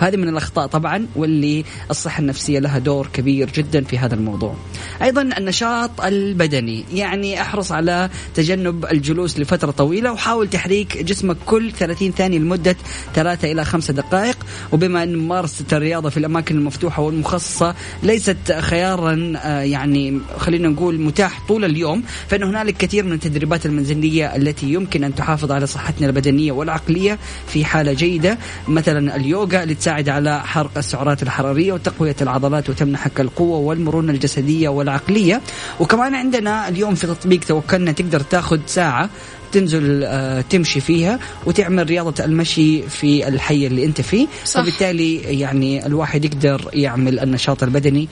فهذه 0.00 0.16
من 0.16 0.28
الأخطاء 0.28 0.66
طبعا 0.66 1.06
واللي 1.16 1.64
الصحة 1.90 2.20
النفسية 2.20 2.58
لها 2.58 2.78
دور 2.78 3.08
كبير 3.12 3.50
جدا 3.50 3.84
في 3.84 3.98
هذا 3.98 4.14
الموضوع. 4.14 4.54
أيضا 5.02 5.22
النشاط 5.22 6.00
البدني، 6.00 6.84
يعني 6.94 7.40
أحرص 7.40 7.72
على 7.72 8.10
تجنب 8.34 8.84
الجلوس 8.84 9.40
لفترة 9.40 9.70
طويلة 9.70 10.12
وحاول 10.12 10.50
تحريك 10.50 11.02
جسمك 11.02 11.36
كل 11.46 11.72
30 11.72 12.12
ثانية 12.12 12.38
لمدة 12.38 12.76
3 13.14 13.52
إلى 13.52 13.64
5 13.64 13.92
دقائق 13.92 14.36
وبما 14.72 15.02
أن 15.02 15.16
ممارسة 15.16 15.64
الرياضة 15.72 16.10
في 16.10 16.16
الأماكن 16.16 16.56
المفتوحة 16.56 17.02
والمخصصة 17.02 17.74
ليست 18.02 18.52
خيارا 18.60 19.32
آه، 19.36 19.60
يعني 19.60 20.20
خلينا 20.38 20.68
نقول 20.68 21.00
متاح 21.00 21.46
طول 21.48 21.64
اليوم، 21.64 22.02
فإن 22.28 22.42
هنالك 22.42 22.76
كثير 22.76 23.04
من 23.04 23.12
التدريبات 23.12 23.66
المنزلية 23.66 24.36
التي 24.36 24.72
يمكن 24.72 25.04
أن 25.04 25.14
تحافظ 25.14 25.52
على 25.52 25.66
صحتنا 25.66 26.06
البدنية 26.06 26.52
والعقلية 26.52 27.18
في 27.46 27.64
حالة 27.64 27.92
جيدة، 27.92 28.38
مثلا 28.68 29.16
اليوغا 29.16 29.62
اللي 29.62 29.74
على 29.90 30.40
حرق 30.40 30.70
السعرات 30.76 31.22
الحرارية 31.22 31.72
وتقوية 31.72 32.16
العضلات 32.22 32.70
وتمنحك 32.70 33.20
القوة 33.20 33.58
والمرونة 33.58 34.12
الجسدية 34.12 34.68
والعقلية. 34.68 35.40
وكمان 35.80 36.14
عندنا 36.14 36.68
اليوم 36.68 36.94
في 36.94 37.06
تطبيق 37.06 37.40
توكلنا 37.40 37.92
تقدر 37.92 38.20
تاخذ 38.20 38.60
ساعة 38.66 39.10
تنزل 39.52 40.04
آه، 40.04 40.40
تمشي 40.40 40.80
فيها 40.80 41.18
وتعمل 41.46 41.86
رياضة 41.90 42.24
المشي 42.24 42.82
في 42.82 43.28
الحي 43.28 43.66
اللي 43.66 43.84
أنت 43.84 44.00
فيه. 44.00 44.26
صح. 44.44 44.60
فبالتالي 44.60 45.16
يعني 45.16 45.86
الواحد 45.86 46.24
يقدر 46.24 46.68
يعمل 46.72 47.18
النشاط 47.18 47.62
البدني 47.62 48.08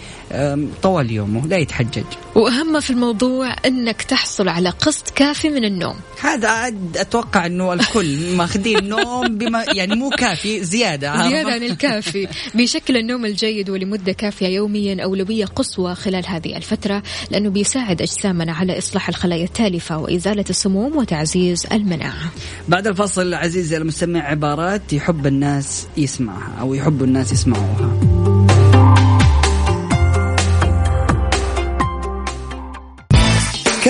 طوال 0.83 1.11
يومه 1.11 1.47
لا 1.47 1.57
يتحجج. 1.57 2.05
وأهم 2.39 2.81
في 2.81 2.91
الموضوع 2.91 3.57
أنك 3.67 4.03
تحصل 4.03 4.49
على 4.49 4.71
قسط 4.71 5.11
كافي 5.11 5.49
من 5.49 5.65
النوم. 5.65 5.97
هذا 6.21 6.75
أتوقع 6.97 7.47
إنه 7.47 7.73
الكل 7.73 8.37
ماخذين 8.37 8.89
نوم 8.89 9.39
بما 9.39 9.65
يعني 9.75 9.95
مو 9.95 10.11
كافي 10.11 10.65
زيادة؟ 10.65 11.29
زيادة 11.29 11.53
عن 11.53 11.63
الكافي. 11.63 12.29
بيشكل 12.55 12.97
النوم 12.97 13.25
الجيد 13.25 13.71
ولمدة 13.71 14.13
كافية 14.13 14.47
يوميا 14.47 15.05
أولوية 15.05 15.45
قصوى 15.45 15.95
خلال 15.95 16.27
هذه 16.27 16.57
الفترة 16.57 17.03
لأنه 17.31 17.51
بيساعد 17.51 18.03
أجسامنا 18.03 18.53
على 18.53 18.79
إصلاح 18.79 19.09
الخلايا 19.09 19.45
التالفة 19.45 19.99
وإزالة 19.99 20.45
السموم 20.51 20.97
وتعزيز 20.97 21.67
المناعة. 21.73 22.33
بعد 22.69 22.87
الفاصل 22.87 23.35
عزيزي 23.35 23.77
المستمع 23.77 24.21
عبارات 24.21 24.93
يحب 24.93 25.27
الناس 25.27 25.87
يسمعها 25.97 26.61
أو 26.61 26.75
يحب 26.75 27.03
الناس 27.03 27.33
يسمعوها. 27.33 28.18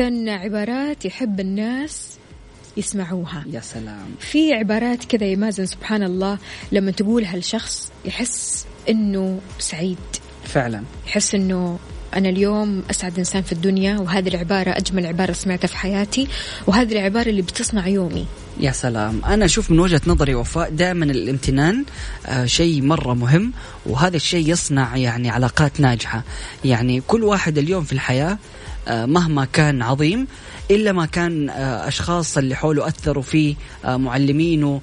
إذا 0.00 0.32
عبارات 0.32 1.04
يحب 1.04 1.40
الناس 1.40 2.18
يسمعوها. 2.76 3.44
يا 3.52 3.60
سلام. 3.60 4.14
في 4.20 4.52
عبارات 4.52 5.04
كذا 5.04 5.26
يا 5.26 5.36
مازن 5.36 5.66
سبحان 5.66 6.02
الله 6.02 6.38
لما 6.72 6.90
تقولها 6.90 7.36
لشخص 7.36 7.92
يحس 8.04 8.66
إنه 8.88 9.40
سعيد. 9.58 9.98
فعلا. 10.44 10.82
يحس 11.06 11.34
إنه 11.34 11.78
أنا 12.14 12.28
اليوم 12.28 12.82
أسعد 12.90 13.18
إنسان 13.18 13.42
في 13.42 13.52
الدنيا 13.52 13.98
وهذه 13.98 14.28
العبارة 14.28 14.70
أجمل 14.70 15.06
عبارة 15.06 15.32
سمعتها 15.32 15.68
في 15.68 15.76
حياتي 15.76 16.28
وهذه 16.66 16.92
العبارة 16.92 17.28
اللي 17.28 17.42
بتصنع 17.42 17.88
يومي. 17.88 18.26
يا 18.60 18.72
سلام. 18.72 19.24
أنا 19.24 19.44
أشوف 19.44 19.70
من 19.70 19.78
وجهة 19.78 20.00
نظري 20.06 20.34
وفاء 20.34 20.70
دائما 20.70 21.04
الامتنان 21.04 21.84
آه 22.26 22.46
شيء 22.46 22.82
مرة 22.82 23.14
مهم 23.14 23.52
وهذا 23.86 24.16
الشيء 24.16 24.50
يصنع 24.50 24.96
يعني 24.96 25.30
علاقات 25.30 25.80
ناجحة. 25.80 26.22
يعني 26.64 27.02
كل 27.06 27.24
واحد 27.24 27.58
اليوم 27.58 27.84
في 27.84 27.92
الحياة 27.92 28.32
آه 28.32 28.38
مهما 28.88 29.44
كان 29.44 29.82
عظيم 29.82 30.26
إلا 30.70 30.92
ما 30.92 31.06
كان 31.06 31.50
آه، 31.50 31.88
أشخاص 31.88 32.38
اللي 32.38 32.54
حوله 32.54 32.88
أثروا 32.88 33.22
فيه 33.22 33.54
آه، 33.84 33.96
معلمينه 33.96 34.80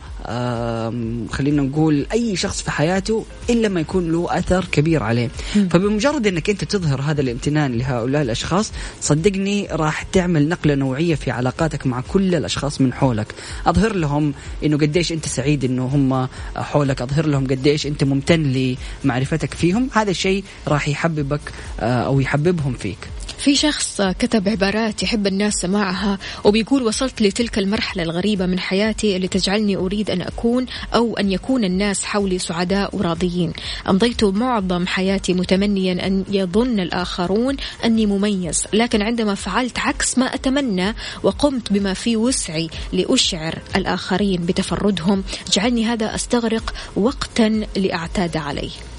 خلينا 1.31 1.61
نقول 1.61 2.05
أي 2.13 2.35
شخص 2.35 2.61
في 2.61 2.71
حياته 2.71 3.25
إلا 3.49 3.69
ما 3.69 3.79
يكون 3.79 4.11
له 4.11 4.37
أثر 4.37 4.65
كبير 4.71 5.03
عليه. 5.03 5.29
فبمجرد 5.69 6.27
إنك 6.27 6.49
أنت 6.49 6.63
تظهر 6.63 7.01
هذا 7.01 7.21
الامتنان 7.21 7.77
لهؤلاء 7.77 8.21
الأشخاص 8.21 8.71
صدقني 9.01 9.67
راح 9.71 10.03
تعمل 10.03 10.49
نقلة 10.49 10.75
نوعية 10.75 11.15
في 11.15 11.31
علاقاتك 11.31 11.87
مع 11.87 12.01
كل 12.01 12.35
الأشخاص 12.35 12.81
من 12.81 12.93
حولك. 12.93 13.27
أظهر 13.65 13.95
لهم 13.95 14.33
إنه 14.63 14.77
قديش 14.77 15.11
أنت 15.11 15.27
سعيد 15.27 15.65
إنه 15.65 15.85
هم 15.85 16.27
حولك 16.55 17.01
أظهر 17.01 17.25
لهم 17.25 17.47
قديش 17.47 17.87
أنت 17.87 18.03
ممتن 18.03 18.75
لمعرفتك 19.03 19.53
فيهم. 19.53 19.89
هذا 19.93 20.11
الشيء 20.11 20.43
راح 20.67 20.87
يحببك 20.87 21.41
آه، 21.79 22.05
أو 22.05 22.19
يحببهم 22.19 22.73
فيك. 22.73 23.12
في 23.37 23.55
شخص 23.55 24.01
كتب 24.01 24.49
عبارات 24.49 25.03
يحب 25.03 25.27
الناس 25.27 25.53
سماعها 25.53 26.17
وبيقول 26.43 26.83
وصلت 26.83 27.21
لتلك 27.21 27.57
المرحلة 27.57 28.03
الغريبة 28.03 28.45
من 28.45 28.59
حياتي 28.59 29.15
اللي 29.15 29.27
تجعلني 29.27 29.75
أريد 29.75 30.09
أن 30.09 30.21
أكون 30.21 30.65
أو 30.95 31.17
أن 31.17 31.31
يكون 31.31 31.63
الناس 31.63 32.03
حولي 32.03 32.39
سعداء 32.39 32.95
وراضيين. 32.95 33.53
أمضيت 33.89 34.23
معظم 34.23 34.87
حياتي 34.87 35.33
متمنيا 35.33 36.07
أن 36.07 36.25
يظن 36.29 36.79
الآخرون 36.79 37.57
أني 37.85 38.05
مميز 38.05 38.63
لكن 38.73 39.01
عندما 39.01 39.35
فعلت 39.35 39.79
عكس 39.79 40.17
ما 40.17 40.25
أتمنى 40.25 40.95
وقمت 41.23 41.73
بما 41.73 41.93
في 41.93 42.17
وسعي 42.17 42.69
لأشعر 42.93 43.59
الآخرين 43.75 44.45
بتفردهم 44.45 45.23
جعلني 45.51 45.85
هذا 45.85 46.15
أستغرق 46.15 46.73
وقتا 46.95 47.65
لأعتاد 47.75 48.37
عليه. 48.37 48.92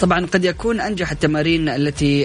طبعا 0.00 0.26
قد 0.26 0.44
يكون 0.44 0.80
أنجح 0.80 1.10
التمارين 1.10 1.68
التي 1.68 2.24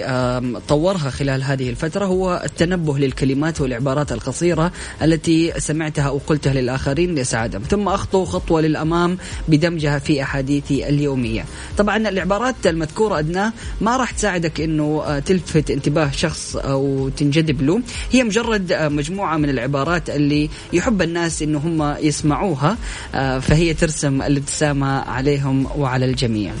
طورها 0.68 1.10
خلال 1.10 1.42
هذه 1.42 1.70
الفترة 1.70 2.04
هو 2.04 2.42
التنبه 2.44 2.98
للكلمات 2.98 3.60
والعبارات 3.60 4.12
القصيرة 4.12 4.72
التي 5.02 5.52
سمعتها 5.58 6.08
أو 6.08 6.20
قلتها 6.26 6.52
للآخرين 6.52 7.14
لاسعادهم، 7.14 7.62
ثم 7.62 7.88
أخطو 7.88 8.24
خطوة 8.24 8.60
للأمام 8.60 9.18
بدمجها 9.48 9.98
في 9.98 10.22
أحاديثي 10.22 10.88
اليومية. 10.88 11.44
طبعا 11.78 11.96
العبارات 11.96 12.66
المذكورة 12.66 13.18
ادناه 13.18 13.52
ما 13.80 13.96
راح 13.96 14.10
تساعدك 14.10 14.60
إنه 14.60 15.02
آه، 15.06 15.18
تلفت 15.18 15.70
انتباه 15.70 16.10
شخص 16.10 16.56
أو 16.56 17.08
تنجذب 17.08 17.62
له، 17.62 17.80
هي 18.12 18.24
مجرد 18.24 18.72
آه، 18.72 18.88
مجموعة 18.88 19.36
من 19.36 19.50
العبارات 19.50 20.10
اللي 20.10 20.50
يحب 20.72 21.02
الناس 21.02 21.42
إنه 21.42 21.58
هم 21.58 21.96
يسمعوها 22.00 22.76
آه، 23.14 23.38
فهي 23.38 23.74
ترسم 23.74 24.22
الابتسامة 24.22 25.00
عليهم 25.00 25.66
وعلى 25.76 26.04
الجميع. 26.04 26.52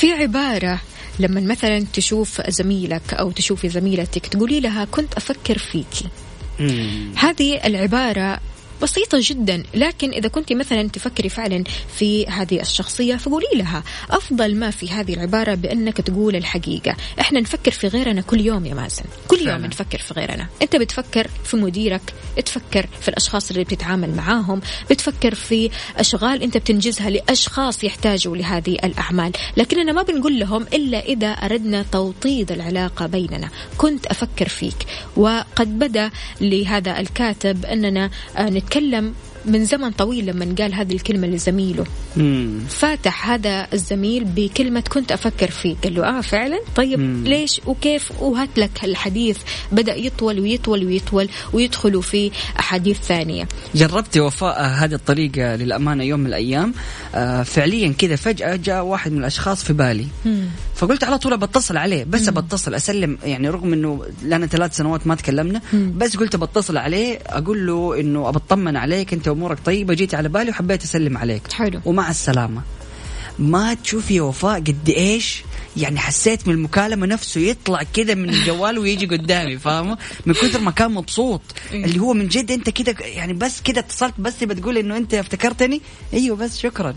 في 0.00 0.12
عبارة 0.12 0.80
لما 1.18 1.40
مثلا 1.40 1.84
تشوف 1.92 2.50
زميلك 2.50 3.14
أو 3.14 3.30
تشوفي 3.30 3.68
زميلتك 3.68 4.26
تقولي 4.26 4.60
لها 4.60 4.84
كنت 4.84 5.14
أفكر 5.14 5.58
فيكي. 5.58 6.08
هذه 7.16 7.66
العبارة 7.66 8.40
بسيطة 8.82 9.18
جدا 9.22 9.62
لكن 9.74 10.10
إذا 10.10 10.28
كنت 10.28 10.52
مثلا 10.52 10.88
تفكري 10.88 11.28
فعلا 11.28 11.64
في 11.96 12.26
هذه 12.26 12.60
الشخصية 12.60 13.16
فقولي 13.16 13.46
لها 13.54 13.82
أفضل 14.10 14.56
ما 14.56 14.70
في 14.70 14.90
هذه 14.90 15.14
العبارة 15.14 15.54
بأنك 15.54 15.96
تقول 15.96 16.36
الحقيقة. 16.36 16.96
إحنا 17.20 17.40
نفكر 17.40 17.70
في 17.70 17.88
غيرنا 17.88 18.20
كل 18.20 18.40
يوم 18.40 18.66
يا 18.66 18.74
مازن. 18.74 19.02
كل 19.28 19.36
يوم 19.38 19.46
فعلا. 19.46 19.66
نفكر 19.66 19.98
في 19.98 20.14
غيرنا. 20.14 20.46
أنت 20.62 20.76
بتفكر 20.76 21.28
في 21.44 21.56
مديرك 21.56 22.00
تفكر 22.44 22.86
في 23.00 23.08
الأشخاص 23.08 23.50
اللي 23.50 23.64
بتتعامل 23.64 24.14
معاهم 24.14 24.60
بتفكر 24.90 25.34
في 25.34 25.70
أشغال 25.96 26.42
أنت 26.42 26.56
بتنجزها 26.56 27.10
لأشخاص 27.10 27.84
يحتاجوا 27.84 28.36
لهذه 28.36 28.76
الأعمال. 28.84 29.32
لكننا 29.56 29.92
ما 29.92 30.02
بنقول 30.02 30.38
لهم 30.38 30.62
إلا 30.62 31.04
إذا 31.04 31.28
أردنا 31.28 31.84
توطيد 31.92 32.52
العلاقة 32.52 33.06
بيننا. 33.06 33.48
كنت 33.78 34.06
أفكر 34.06 34.48
فيك. 34.48 34.86
وقد 35.16 35.78
بدا 35.78 36.10
لهذا 36.40 37.00
الكاتب 37.00 37.66
أننا 37.66 38.10
آه، 38.36 38.48
نتكلم 38.70 39.14
من 39.44 39.64
زمن 39.64 39.90
طويل 39.90 40.26
لما 40.26 40.54
قال 40.58 40.74
هذه 40.74 40.92
الكلمة 40.92 41.26
لزميله. 41.26 41.84
مم. 42.16 42.58
فاتح 42.68 43.30
هذا 43.30 43.66
الزميل 43.72 44.24
بكلمة 44.24 44.80
كنت 44.80 45.12
أفكر 45.12 45.50
فيك 45.50 45.76
قال 45.84 45.94
له 45.94 46.18
آه 46.18 46.20
فعلا؟ 46.20 46.60
طيب 46.76 46.98
مم. 46.98 47.24
ليش؟ 47.26 47.60
وكيف؟ 47.66 48.12
وهات 48.20 48.48
لك 48.56 48.84
الحديث. 48.84 49.38
بدأ 49.72 49.94
يطول 49.94 50.40
ويطول 50.40 50.84
ويطول 50.84 51.28
ويدخلوا 51.52 52.02
في 52.02 52.30
أحاديث 52.58 52.98
ثانية. 53.00 53.48
جربت 53.74 54.18
وفاء 54.18 54.62
هذه 54.62 54.94
الطريقة 54.94 55.56
للأمانة 55.56 56.04
يوم 56.04 56.20
من 56.20 56.26
الأيام. 56.26 56.74
آه 57.14 57.42
فعليا 57.42 57.94
كذا 57.98 58.16
فجأة 58.16 58.56
جاء 58.56 58.84
واحد 58.84 59.12
من 59.12 59.18
الأشخاص 59.18 59.64
في 59.64 59.72
بالي. 59.72 60.06
فقلت 60.80 61.04
على 61.04 61.18
طول 61.18 61.36
بتصل 61.36 61.76
عليه 61.76 62.04
بس 62.04 62.28
بتصل 62.28 62.74
أسلم 62.74 63.18
يعني 63.24 63.48
رغم 63.48 63.72
أنه 63.72 64.04
لنا 64.22 64.46
ثلاث 64.46 64.76
سنوات 64.76 65.06
ما 65.06 65.14
تكلمنا 65.14 65.60
بس 65.72 66.16
قلت 66.16 66.36
بتصل 66.36 66.76
عليه 66.76 67.18
أقول 67.26 67.66
له 67.66 68.00
أنه 68.00 68.28
أبطمن 68.28 68.76
عليك 68.76 69.12
أنت 69.12 69.28
أمورك 69.28 69.58
طيبة 69.64 69.94
جيت 69.94 70.14
على 70.14 70.28
بالي 70.28 70.50
وحبيت 70.50 70.82
أسلم 70.82 71.18
عليك. 71.18 71.52
حلو. 71.52 71.80
ومع 71.84 72.10
السلامة. 72.10 72.60
ما 73.40 73.74
تشوفي 73.74 74.14
يا 74.14 74.22
وفاء 74.22 74.60
قد 74.60 74.88
إيش؟ 74.88 75.42
يعني 75.76 75.98
حسيت 75.98 76.48
من 76.48 76.54
المكالمة 76.54 77.06
نفسه 77.06 77.40
يطلع 77.40 77.82
كذا 77.82 78.14
من 78.14 78.28
الجوال 78.28 78.78
ويجي 78.78 79.06
قدامي 79.06 79.58
فاهمة؟ 79.58 79.98
من 80.26 80.34
كثر 80.34 80.60
ما 80.60 80.70
كان 80.70 80.90
مبسوط. 80.90 81.40
اللي 81.72 82.00
هو 82.00 82.12
من 82.12 82.28
جد 82.28 82.50
أنت 82.50 82.70
كذا 82.70 83.06
يعني 83.06 83.32
بس 83.32 83.62
كذا 83.62 83.78
اتصلت 83.78 84.14
بس 84.18 84.44
بتقول 84.44 84.78
إنه 84.78 84.96
أنت 84.96 85.14
افتكرتني؟ 85.14 85.80
أيوه 86.14 86.36
بس 86.36 86.58
شكرا. 86.58 86.94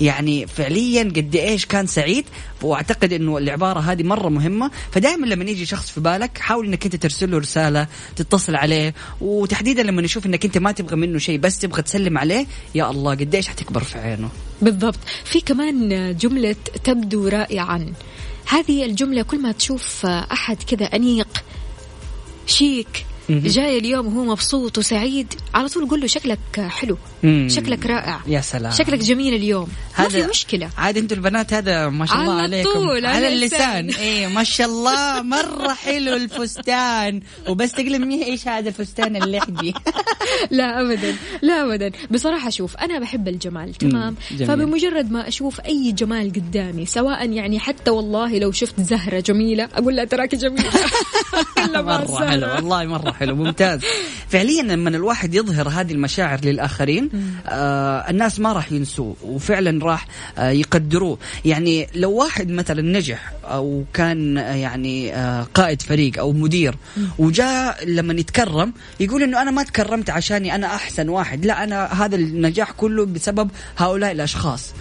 يعني 0.00 0.46
فعليا 0.46 1.02
قد 1.02 1.36
إيش 1.36 1.66
كان 1.66 1.86
سعيد 1.86 2.24
وأعتقد 2.62 3.12
إنه 3.12 3.38
العبارة 3.38 3.80
هذه 3.80 4.02
مرة 4.02 4.28
مهمة. 4.28 4.70
فدائما 4.92 5.26
لما 5.26 5.44
يجي 5.44 5.66
شخص 5.66 5.90
في 5.90 6.00
بالك 6.00 6.38
حاول 6.38 6.66
إنك 6.66 6.84
أنت 6.84 6.96
ترسل 6.96 7.30
له 7.30 7.38
رسالة 7.38 7.86
تتصل 8.16 8.54
عليه 8.54 8.94
وتحديدا 9.20 9.82
لما 9.82 10.02
نشوف 10.02 10.26
إنك 10.26 10.44
أنت 10.44 10.58
ما 10.58 10.72
تبغى 10.72 10.96
منه 10.96 11.18
شيء 11.18 11.38
بس 11.38 11.58
تبغى 11.58 11.82
تسلم 11.82 12.18
عليه 12.18 12.46
يا 12.74 12.90
الله 12.90 13.10
قد 13.10 13.34
إيش 13.34 13.48
حتكبر 13.48 13.82
في 13.82 13.98
عينه. 13.98 14.28
بالضبط 14.62 14.98
في 15.24 15.40
كمان 15.40 16.16
جملة 16.16 16.56
تبدو 16.84 17.28
رائعا 17.28 17.92
هذه 18.46 18.84
الجملة 18.84 19.22
كل 19.22 19.42
ما 19.42 19.52
تشوف 19.52 20.06
أحد 20.06 20.62
كذا 20.62 20.86
أنيق 20.86 21.44
شيك. 22.46 23.06
جاي 23.30 23.78
اليوم 23.78 24.06
وهو 24.06 24.24
مبسوط 24.24 24.78
وسعيد. 24.78 25.34
على 25.54 25.68
طول 25.68 25.88
قول 25.88 26.00
له 26.00 26.06
شكلك 26.06 26.38
حلو. 26.68 26.98
مم. 27.22 27.48
شكلك 27.50 27.86
رائع. 27.86 28.20
يا 28.26 28.40
سلام. 28.40 28.72
شكلك 28.72 28.98
جميل 28.98 29.34
اليوم. 29.34 29.68
ما 29.98 30.08
في 30.08 30.26
مشكلة. 30.26 30.70
عاد 30.78 30.96
أنتوا 30.96 31.16
البنات 31.16 31.54
هذا 31.54 31.88
ما 31.88 32.06
شاء 32.06 32.20
الله 32.20 32.32
على 32.32 32.42
عليكم. 32.42 32.72
طول، 32.72 33.06
على 33.06 33.28
اللسان. 33.28 33.90
إيه 33.90 34.26
ما 34.26 34.44
شاء 34.44 34.66
الله. 34.66 35.22
مرة 35.22 35.72
حلو 35.74 36.14
الفستان. 36.14 37.20
وبس 37.48 37.72
تقلب 37.72 38.00
مية 38.00 38.24
إيش 38.24 38.48
هذا 38.48 38.68
الفستان 38.68 39.16
اللحدي 39.16 39.74
لا 40.50 40.80
ابدا. 40.80 41.16
لا 41.42 41.64
ابدا. 41.64 41.90
بصراحة 42.10 42.50
شوف 42.50 42.76
أنا 42.76 42.98
بحب 42.98 43.28
الجمال 43.28 43.74
تمام؟ 43.74 44.16
جميل. 44.30 44.46
فبمجرد 44.48 45.10
ما 45.10 45.28
أشوف 45.28 45.60
أي 45.60 45.92
جمال 45.92 46.32
قدامي 46.32 46.86
سواء 46.86 47.30
يعني 47.30 47.58
حتى 47.58 47.90
والله 47.90 48.38
لو 48.38 48.52
شفت 48.52 48.80
زهرة 48.80 49.20
جميلة 49.20 49.64
أقول 49.64 49.96
لها 49.96 50.04
تراكي 50.04 50.36
جميلة. 50.36 50.70
مرة 51.82 52.28
حلو. 52.28 52.46
والله 52.46 52.84
مرة 52.84 53.11
حلو 53.12 53.36
ممتاز. 53.36 53.80
فعليا 54.32 54.62
لما 54.62 54.88
الواحد 54.90 55.34
يظهر 55.34 55.68
هذه 55.68 55.92
المشاعر 55.92 56.40
للآخرين 56.44 57.10
آه 57.46 58.10
الناس 58.10 58.40
ما 58.40 58.52
راح 58.52 58.72
ينسوه 58.72 59.16
وفعلا 59.22 59.84
راح 59.84 60.06
آه 60.38 60.50
يقدروه. 60.50 61.18
يعني 61.44 61.88
لو 61.94 62.12
واحد 62.12 62.50
مثلا 62.50 62.82
نجح 62.82 63.32
أو 63.44 63.84
كان 63.94 64.38
آه 64.38 64.54
يعني 64.54 65.14
آه 65.14 65.46
قائد 65.54 65.82
فريق 65.82 66.18
أو 66.18 66.32
مدير 66.32 66.74
وجاء 67.18 67.84
لما 67.86 68.12
يتكرم 68.12 68.72
يقول 69.00 69.22
إنه 69.22 69.42
أنا 69.42 69.50
ما 69.50 69.62
تكرمت 69.62 70.10
عشاني 70.10 70.54
أنا 70.54 70.66
أحسن 70.66 71.08
واحد. 71.08 71.46
لا 71.46 71.64
أنا 71.64 72.04
هذا 72.04 72.16
النجاح 72.16 72.70
كله 72.70 73.06
بسبب 73.06 73.50
هؤلاء 73.76 74.12
الأشخاص. 74.12 74.72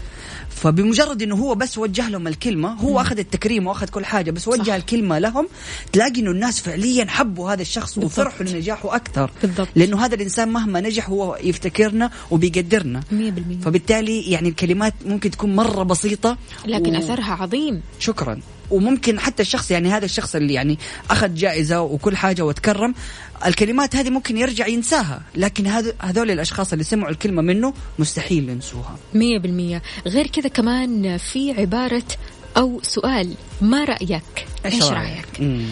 فبمجرد 0.61 1.21
إنه 1.21 1.35
هو 1.35 1.55
بس 1.55 1.77
وجه 1.77 2.09
لهم 2.09 2.27
الكلمة 2.27 2.73
هو 2.73 3.01
أخذ 3.01 3.19
التكريم 3.19 3.67
وأخذ 3.67 3.87
كل 3.87 4.05
حاجة 4.05 4.31
بس 4.31 4.47
وجه 4.47 4.63
صح. 4.63 4.73
الكلمة 4.73 5.19
لهم 5.19 5.47
تلاقي 5.91 6.21
إنه 6.21 6.31
الناس 6.31 6.59
فعليا 6.59 7.05
حبوا 7.05 7.51
هذا 7.53 7.61
الشخص 7.61 7.97
وفرحوا 7.97 8.45
لنجاحه 8.45 8.95
أكثر. 8.95 9.31
بالضبط. 9.41 9.67
لأنه 9.75 10.05
هذا 10.05 10.15
الإنسان 10.15 10.49
مهما 10.49 10.81
نجح 10.81 11.09
هو 11.09 11.37
يفتكرنا 11.43 12.11
وبيقدرنا. 12.31 13.01
100% 13.11 13.63
فبالتالي 13.65 14.21
يعني 14.21 14.49
الكلمات 14.49 14.93
ممكن 15.05 15.31
تكون 15.31 15.55
مرة 15.55 15.83
بسيطة 15.83 16.37
لكن 16.65 16.95
و- 16.95 16.99
أثرها 16.99 17.33
عظيم. 17.33 17.81
شكرا. 17.99 18.39
وممكن 18.71 19.19
حتى 19.19 19.41
الشخص 19.43 19.71
يعني 19.71 19.89
هذا 19.91 20.05
الشخص 20.05 20.35
اللي 20.35 20.53
يعني 20.53 20.79
أخذ 21.09 21.33
جائزة 21.35 21.81
وكل 21.81 22.17
حاجة 22.17 22.45
وتكرم 22.45 22.93
الكلمات 23.45 23.95
هذه 23.95 24.09
ممكن 24.09 24.37
يرجع 24.37 24.67
ينساها 24.67 25.21
لكن 25.35 25.67
هذ- 25.67 25.93
هذول 26.01 26.31
الأشخاص 26.31 26.71
اللي 26.71 26.83
سمعوا 26.83 27.11
الكلمة 27.11 27.41
منه 27.41 27.73
مستحيل 27.99 28.49
ينسوها. 28.49 28.97
مية 29.13 29.39
بالمية. 29.39 29.81
غير 30.07 30.27
كذا 30.27 30.47
كمان 30.49 31.17
في 31.17 31.51
عبارة 31.51 32.03
أو 32.57 32.79
سؤال 32.83 33.33
ما 33.61 33.83
رأيك؟ 33.83 34.47
إيش 34.65 34.83
رأيك؟ 34.83 35.27
مم. 35.39 35.65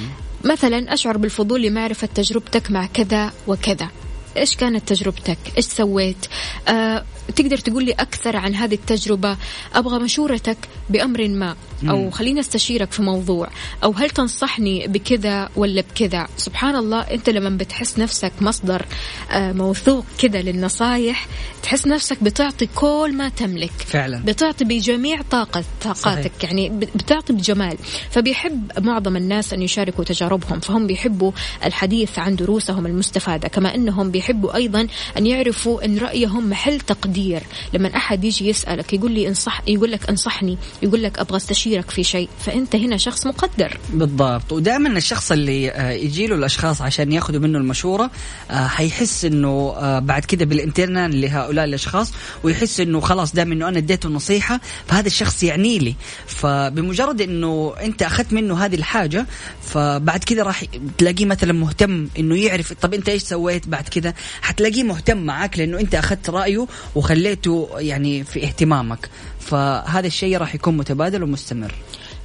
مثلا 0.45 0.93
أشعر 0.93 1.17
بالفضول 1.17 1.61
لمعرفة 1.61 2.09
تجربتك 2.15 2.71
مع 2.71 2.85
كذا 2.85 3.31
وكذا. 3.47 3.89
إيش 4.37 4.55
كانت 4.55 4.87
تجربتك؟ 4.89 5.37
إيش 5.57 5.65
سويت؟ 5.65 6.25
آه، 6.67 7.05
تقدر 7.35 7.57
تقول 7.57 7.83
لي 7.83 7.91
أكثر 7.91 8.35
عن 8.35 8.55
هذه 8.55 8.73
التجربة؟ 8.73 9.37
أبغى 9.75 9.99
مشورتك 9.99 10.57
بأمر 10.89 11.27
ما 11.27 11.55
أو 11.89 12.09
خليني 12.09 12.39
أستشيرك 12.39 12.91
في 12.91 13.01
موضوع. 13.01 13.49
أو 13.83 13.91
هل 13.91 14.09
تنصحني 14.09 14.87
بكذا 14.87 15.49
ولا 15.55 15.81
بكذا؟ 15.81 16.27
سبحان 16.37 16.75
الله 16.75 17.01
أنت 17.01 17.29
لما 17.29 17.49
بتحس 17.49 17.99
نفسك 17.99 18.31
مصدر 18.41 18.85
آه، 19.31 19.51
موثوق 19.51 20.05
كذا 20.17 20.41
للنصايح 20.41 21.27
تحس 21.63 21.87
نفسك 21.87 22.23
بتعطي 22.23 22.67
كل 22.75 23.13
ما 23.13 23.29
تملك. 23.29 23.71
فعلا. 23.71 24.17
بتعطي 24.17 24.65
بجميع 24.65 25.21
طاقة 25.21 25.63
طاقاتك. 25.83 26.31
صحيح. 26.39 26.43
يعني 26.43 26.69
بتعطي 26.69 27.33
بجمال. 27.33 27.77
فبيحب 28.09 28.71
معظم 28.79 29.17
الناس 29.17 29.53
أن 29.53 29.61
يشاركوا 29.61 30.03
تجاربهم. 30.03 30.59
فهم 30.59 30.87
بيحبوا 30.87 31.31
الحديث 31.65 32.19
عن 32.19 32.35
دروسهم 32.35 32.85
المستفادة. 32.85 33.47
كما 33.47 33.75
أنهم 33.75 34.11
بيحبوا 34.11 34.55
أيضا 34.55 34.87
أن 35.17 35.25
يعرفوا 35.25 35.85
أن 35.85 35.97
رأيهم 35.97 36.49
محل 36.49 36.79
تقدير 37.19 37.43
لما 37.73 37.95
أحد 37.95 38.23
يجي 38.23 38.49
يسألك 38.49 38.93
يقول 38.93 39.11
لي 39.11 39.27
انصح 39.27 39.61
يقول 39.67 39.91
لك 39.91 40.09
انصحني 40.09 40.57
يقول 40.83 41.03
لك 41.03 41.19
أبغى 41.19 41.37
استشيرك 41.37 41.91
في 41.91 42.03
شيء 42.03 42.29
فأنت 42.45 42.75
هنا 42.75 42.97
شخص 42.97 43.27
مقدر. 43.27 43.77
بالضبط. 43.93 44.51
ودائما 44.51 44.89
الشخص 44.89 45.31
اللي 45.31 45.71
آه، 45.71 45.91
يجي 45.91 46.27
له 46.27 46.35
الأشخاص 46.35 46.81
عشان 46.81 47.11
ياخذوا 47.11 47.39
منه 47.39 47.57
المشورة 47.57 48.11
آه، 48.51 48.67
حيحس 48.67 49.25
إنه 49.25 49.73
آه، 49.77 49.99
بعد 49.99 50.25
كده 50.25 50.45
بالامتنان 50.45 51.11
لهؤلاء 51.11 51.65
الأشخاص 51.65 52.11
ويحس 52.43 52.79
إنه 52.79 52.99
خلاص 52.99 53.33
دام 53.33 53.51
إنه 53.51 53.67
أنا 53.67 53.77
اديته 53.77 54.09
نصيحة 54.09 54.59
فهذا 54.87 55.07
الشخص 55.07 55.43
يعني 55.43 55.79
لي. 55.79 55.95
فبمجرد 56.27 57.21
إنه 57.21 57.73
أنت 57.81 58.01
أخذت 58.01 58.33
منه 58.33 58.65
هذه 58.65 58.75
الحاجة 58.75 59.25
فبعد 59.61 60.23
كده 60.23 60.43
راح 60.43 60.63
تلاقيه 60.97 61.25
مثلا 61.25 61.53
مهتم 61.53 62.07
إنه 62.19 62.35
يعرف 62.35 62.73
طب 62.73 62.93
أنت 62.93 63.09
إيش 63.09 63.21
سويت 63.21 63.67
بعد 63.67 63.87
كده؟ 63.89 64.15
حتلاقيه 64.41 64.83
مهتم 64.83 65.17
معك 65.17 65.59
لأنه 65.59 65.79
أنت 65.79 65.95
أخذت 65.95 66.29
رأيه 66.29 66.67
وخليته 67.09 67.69
يعني 67.77 68.23
في 68.23 68.43
اهتمامك. 68.43 69.09
فهذا 69.39 70.07
الشيء 70.07 70.37
راح 70.37 70.55
يكون 70.55 70.77
متبادل 70.77 71.23
ومستمر. 71.23 71.75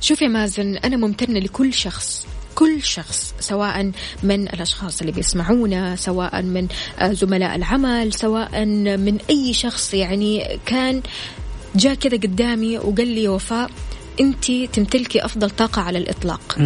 شوف 0.01 0.23
يا 0.23 0.29
مازن 0.29 0.77
أنا 0.77 0.97
ممتنة 0.97 1.39
لكل 1.39 1.73
شخص 1.75 2.27
كل 2.55 2.83
شخص 2.83 3.35
سواء 3.41 3.93
من 4.23 4.49
الأشخاص 4.49 5.01
اللي 5.01 5.13
بيسمعونا 5.13 5.97
سواء 5.97 6.43
من 6.43 6.69
زملاء 7.03 7.57
العمل 7.57 8.13
سواء 8.13 8.65
من 8.97 9.19
أي 9.31 9.53
شخص 9.53 9.95
يعني 9.95 10.59
كان 10.67 11.03
جاء 11.77 11.95
كذا 11.95 12.17
قدامي 12.17 12.79
وقال 12.79 13.09
لي 13.09 13.29
وفاء 13.29 13.71
انت 14.21 14.53
تمتلكي 14.73 15.25
افضل 15.25 15.51
طاقة 15.51 15.83
على 15.83 15.99
الاطلاق. 15.99 16.57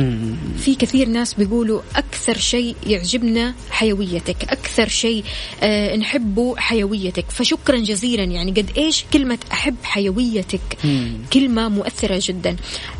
في 0.58 0.74
كثير 0.74 1.08
ناس 1.08 1.34
بيقولوا 1.34 1.80
أكثر 1.96 2.36
شيء 2.38 2.76
يعجبنا 2.86 3.54
حيويتك 3.70 4.36
أكثر 4.42 4.88
شيء 4.88 5.24
آه 5.62 5.96
نحبه 5.96 6.56
حيويتك. 6.56 7.24
فشكرا 7.30 7.76
جزيلا 7.76 8.24
يعني 8.24 8.50
قد 8.50 8.70
إيش 8.78 9.04
كلمة 9.12 9.38
أحب 9.52 9.76
حيويتك 9.82 10.60
كلمة 11.32 11.68
مؤثرة 11.68 12.20
جدا. 12.22 12.56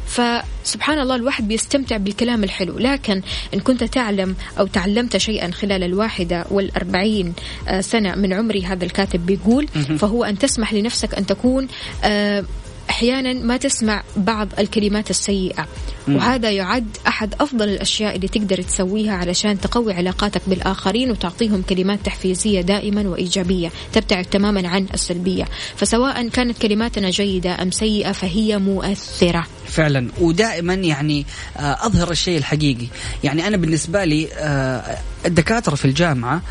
فسبحان 0.06 0.98
الله 0.98 1.14
الواحد 1.14 1.48
بيستمتع 1.48 1.96
بالكلام 1.96 2.44
الحلو. 2.44 2.78
لكن 2.78 3.22
إن 3.54 3.60
كنت 3.60 3.84
تعلم 3.84 4.36
أو 4.58 4.66
تعلمت 4.66 5.16
شيئا 5.16 5.50
خلال 5.50 5.82
الواحدة 5.82 6.44
والأربعين 6.50 7.32
آه، 7.68 7.80
سنة 7.80 8.14
من 8.14 8.32
عمري 8.32 8.64
هذا 8.64 8.84
الكاتب 8.84 9.26
بيقول 9.26 9.68
فهو 9.98 10.24
أن 10.24 10.38
تسمح 10.38 10.72
لنفسك 10.72 11.14
أن 11.14 11.26
تكون 11.26 11.68
آه، 12.04 12.44
أحيانا 12.90 13.32
ما 13.32 13.56
تسمع 13.56 14.02
بعض 14.16 14.48
الكلمات 14.58 15.10
السيئة. 15.10 15.66
وهذا 16.08 16.50
يعد 16.50 16.86
أحد 17.06 17.34
أفضل 17.40 17.68
الأشياء 17.68 18.16
اللي 18.16 18.28
تقدر 18.28 18.62
تسويها 18.62 19.12
علشان 19.12 19.60
تقوي 19.60 19.92
علاقاتك 19.92 20.42
بالآخرين 20.46 21.10
وتعطيهم 21.10 21.62
كلمات 21.62 21.98
تحفيزية 22.04 22.60
دائما 22.60 23.08
وإيجابية 23.08 23.70
تبتعد 23.92 24.24
تماما 24.24 24.68
عن 24.68 24.86
السلبية. 24.94 25.44
فسواء 25.76 26.28
كانت 26.28 26.58
كلماتنا 26.58 27.10
جيدة 27.10 27.62
أم 27.62 27.70
سيئة 27.70 28.12
فهي 28.12 28.58
مؤثرة. 28.58 29.46
فعلا. 29.66 30.08
ودائما 30.20 30.74
يعني 30.74 31.26
آه، 31.56 31.86
أظهر 31.86 32.10
الشيء 32.10 32.38
الحقيقي. 32.38 32.86
يعني 33.24 33.46
أنا 33.46 33.56
بالنسبة 33.56 34.04
لي 34.04 34.28
آه، 34.32 34.98
الدكاترة 35.26 35.74
في 35.74 35.84
الجامعة 35.84 36.42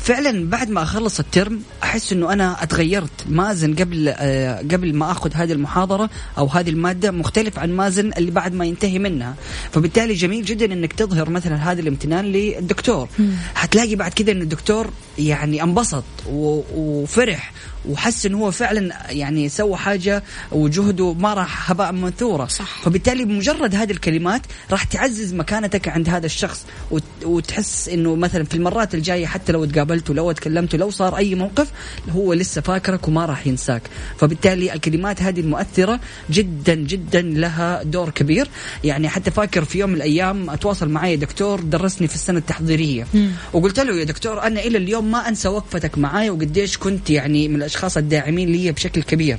فعلا 0.00 0.50
بعد 0.50 0.70
ما 0.70 0.82
أخلص 0.82 1.20
الترم 1.20 1.62
أحس 1.82 2.12
إنه 2.12 2.32
أنا 2.32 2.62
أتغيرت. 2.62 3.10
مازن 3.28 3.74
قبل 3.74 4.14
آه، 4.16 4.58
قبل 4.58 4.94
ما 4.94 5.10
آخذ 5.10 5.30
هذه 5.34 5.52
المحاضرة 5.52 6.10
أو 6.38 6.46
هذه 6.46 6.70
المادة 6.70 7.10
مختلف 7.10 7.58
عن 7.58 7.72
مازن 7.72 8.10
اللي 8.18 8.30
بعد 8.30 8.54
ما 8.54 8.64
ينتهي 8.64 8.98
منها. 8.98 9.34
فبالتالي 9.72 10.14
جميل 10.14 10.44
جدا 10.44 10.72
إنك 10.72 10.92
تظهر 10.92 11.30
مثلا 11.30 11.72
هذا 11.72 11.80
الامتنان 11.80 12.24
للدكتور. 12.24 13.08
حتلاقي 13.54 13.96
بعد 13.96 14.12
كده 14.12 14.32
إن 14.32 14.42
الدكتور 14.42 14.90
يعني 15.18 15.62
انبسط 15.62 16.04
وفرح 16.28 17.52
وحس 17.88 18.26
إنه 18.26 18.38
هو 18.38 18.50
فعلا 18.50 18.96
يعني 19.10 19.48
سوى 19.48 19.76
حاجة 19.76 20.22
وجهده 20.52 21.12
ما 21.14 21.34
راح 21.34 21.70
هباء 21.70 21.92
منثورة. 21.92 22.46
صح. 22.46 22.82
فبالتالي 22.82 23.24
بمجرد 23.24 23.74
هذه 23.74 23.90
الكلمات 23.90 24.42
راح 24.70 24.84
تعزز 24.84 25.34
مكانتك 25.34 25.88
عند 25.88 26.08
هذا 26.08 26.26
الشخص 26.26 26.66
وت- 26.90 27.02
وتحس 27.24 27.88
إنه 27.88 28.14
مثلا 28.16 28.44
في 28.44 28.54
المرات 28.54 28.94
الجاية 28.94 29.26
حتى 29.26 29.52
لو 29.52 29.64
تقابلته 29.64 30.14
لو 30.14 30.32
تكلمته 30.32 30.78
لو 30.78 30.90
صار 30.90 31.16
أي 31.16 31.34
موقف 31.34 31.68
هو 32.10 32.32
لسه 32.32 32.60
فاكرك 32.60 33.08
وما 33.08 33.26
راح 33.26 33.46
ينساك. 33.46 33.82
فبالتالي 34.18 34.72
الكلمات 34.74 35.22
هذه 35.22 35.40
المؤثرة 35.40 36.00
جدا 36.30 36.74
جدا 36.74 37.22
لها 37.22 37.82
دور 37.82 38.10
كبير. 38.10 38.48
يعني 38.84 39.08
حتى 39.08 39.30
فاكر 39.30 39.64
في 39.64 39.78
يوم 39.78 39.90
من 39.90 39.96
الأيام 39.96 40.50
أتواصل 40.50 40.88
معي 40.88 41.16
دكتور 41.16 41.60
درسني 41.60 42.08
في 42.08 42.14
السنة 42.14 42.38
التحضيرية. 42.38 43.06
وقلت 43.52 43.80
له 43.80 43.96
يا 43.96 44.04
دكتور 44.04 44.42
أنا 44.42 44.60
إلى 44.60 44.78
اليوم 44.78 45.10
ما 45.10 45.28
أنسى 45.28 45.48
وقفتك 45.48 45.98
معي 45.98 46.30
وقديش 46.30 46.78
كنت 46.78 47.10
يعني 47.10 47.48
من 47.48 47.62
الأشخاص 47.72 47.96
الداعمين 47.96 48.48
لي 48.48 48.72
بشكل 48.72 49.02
كبير 49.02 49.38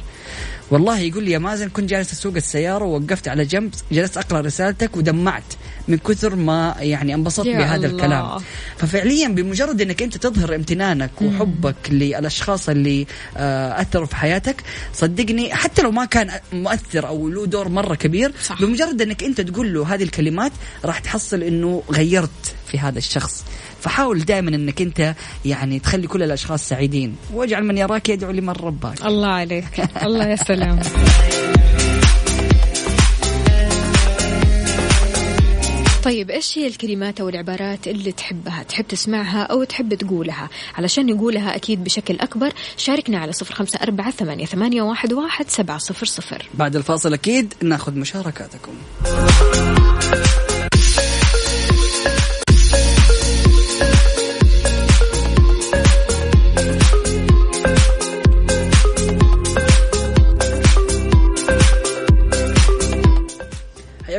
والله 0.71 0.99
يقول 0.99 1.23
لي 1.23 1.31
يا 1.31 1.37
مازن 1.37 1.69
كنت 1.69 1.89
جالس 1.89 2.13
أسوق 2.13 2.35
السيارة 2.35 2.85
ووقفت 2.85 3.27
على 3.27 3.45
جنب 3.45 3.73
جلست 3.91 4.17
أقرأ 4.17 4.41
رسالتك 4.41 4.97
ودمعت 4.97 5.43
من 5.87 5.97
كثر 5.97 6.35
ما 6.35 6.75
يعني 6.79 7.13
انبسطت 7.13 7.47
بهذا 7.47 7.75
الله. 7.75 7.87
الكلام 7.87 8.41
ففعليا 8.77 9.27
بمجرد 9.27 9.81
إنك 9.81 10.01
أنت 10.01 10.17
تظهر 10.17 10.55
امتنانك 10.55 11.21
وحبك 11.21 11.75
للأشخاص 11.89 12.69
اللي 12.69 13.07
آه، 13.37 13.81
أثروا 13.81 14.05
في 14.05 14.15
حياتك 14.15 14.63
صدقني 14.93 15.55
حتى 15.55 15.81
لو 15.81 15.91
ما 15.91 16.05
كان 16.05 16.31
مؤثر 16.53 17.07
أو 17.07 17.29
له 17.29 17.45
دور 17.45 17.69
مرة 17.69 17.95
كبير 17.95 18.31
صح. 18.43 18.61
بمجرد 18.61 19.01
إنك 19.01 19.23
أنت 19.23 19.41
تقول 19.41 19.73
له 19.73 19.93
هذه 19.93 20.03
الكلمات 20.03 20.51
راح 20.85 20.99
تحصل 20.99 21.43
إنه 21.43 21.83
غيرت 21.91 22.55
في 22.67 22.79
هذا 22.79 22.97
الشخص 22.97 23.45
فحاول 23.83 24.19
دائما 24.19 24.49
إنك 24.49 24.81
أنت 24.81 25.15
يعني 25.45 25.79
تخلي 25.79 26.07
كل 26.07 26.23
الأشخاص 26.23 26.69
سعيدين. 26.69 27.15
واجعل 27.33 27.63
من 27.63 27.77
يراك 27.77 28.09
يدعو 28.09 28.31
لمن 28.31 28.49
رباك 28.49 29.05
الله 29.05 29.27
عليك. 29.27 29.65
الله 30.05 30.27
يا 30.27 30.35
سلام 30.35 30.79
طيب 36.03 36.29
إيش 36.29 36.57
هي 36.57 36.67
الكلمات 36.67 37.21
أو 37.21 37.29
العبارات 37.29 37.87
اللي 37.87 38.11
تحبها؟ 38.11 38.63
تحب 38.63 38.87
تسمعها 38.87 39.43
أو 39.43 39.63
تحب 39.63 39.93
تقولها؟ 39.93 40.49
علشان 40.75 41.05
نقولها 41.05 41.55
أكيد 41.55 41.83
بشكل 41.83 42.19
أكبر 42.19 42.53
شاركنا 42.77 43.17
على 43.17 43.31
صفر 43.31 43.53
خمسة 43.53 43.79
أربعة 43.83 44.11
ثمانيه, 44.11 44.45
ثمانية 44.45 44.81
واحد, 44.81 45.13
واحد 45.13 45.49
سبعة 45.49 45.77
صفر 45.77 46.05
صفر. 46.05 46.49
بعد 46.53 46.75
الفاصل 46.75 47.13
أكيد 47.13 47.53
ناخذ 47.61 47.93
مشاركاتكم. 47.95 48.73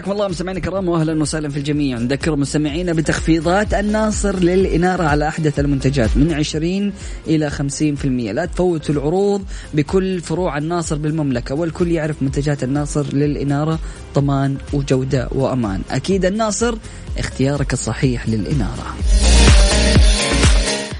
حياكم 0.05 0.17
الله 0.17 0.29
مستمعينا 0.29 0.59
الكرام 0.59 0.89
واهلا 0.89 1.23
وسهلا 1.23 1.49
في 1.49 1.57
الجميع. 1.57 1.99
نذكر 1.99 2.37
مستمعينا 2.37 2.93
بتخفيضات 2.93 3.75
الناصر 3.75 4.39
للإنارة 4.39 5.03
على 5.03 5.29
أحدث 5.29 5.59
المنتجات 5.59 6.17
من 6.17 6.33
20 6.33 6.93
إلى 7.27 7.51
50% 7.51 8.05
لا 8.33 8.45
تفوتوا 8.45 8.95
العروض 8.95 9.45
بكل 9.75 10.21
فروع 10.21 10.59
الناصر 10.59 10.97
بالمملكة 10.97 11.55
والكل 11.55 11.93
يعرف 11.93 12.23
منتجات 12.23 12.63
الناصر 12.63 13.07
للإنارة 13.15 13.79
ضمان 14.15 14.57
وجودة 14.73 15.29
وأمان. 15.33 15.83
أكيد 15.91 16.25
الناصر 16.25 16.75
اختيارك 17.19 17.73
الصحيح 17.73 18.29
للإنارة. 18.29 18.97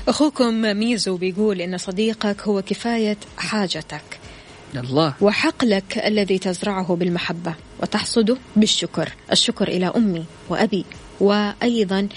أخوكم 0.09 0.55
ميزو 0.55 1.17
بيقول 1.17 1.61
إن 1.61 1.79
صديقك 1.79 2.41
هو 2.43 2.63
كفاية 2.63 3.17
حاجتك. 3.37 4.24
الله. 4.81 5.15
وحقلك 5.21 5.99
الذي 5.99 6.39
تزرعه 6.39 6.95
بالمحبة 6.95 7.55
وتحصده 7.83 8.37
بالشكر. 8.57 9.13
الشكر 9.33 9.69
إلى 9.69 9.93
أمي 9.97 10.25
وأبي. 10.49 10.85
وأيضا 11.21 12.09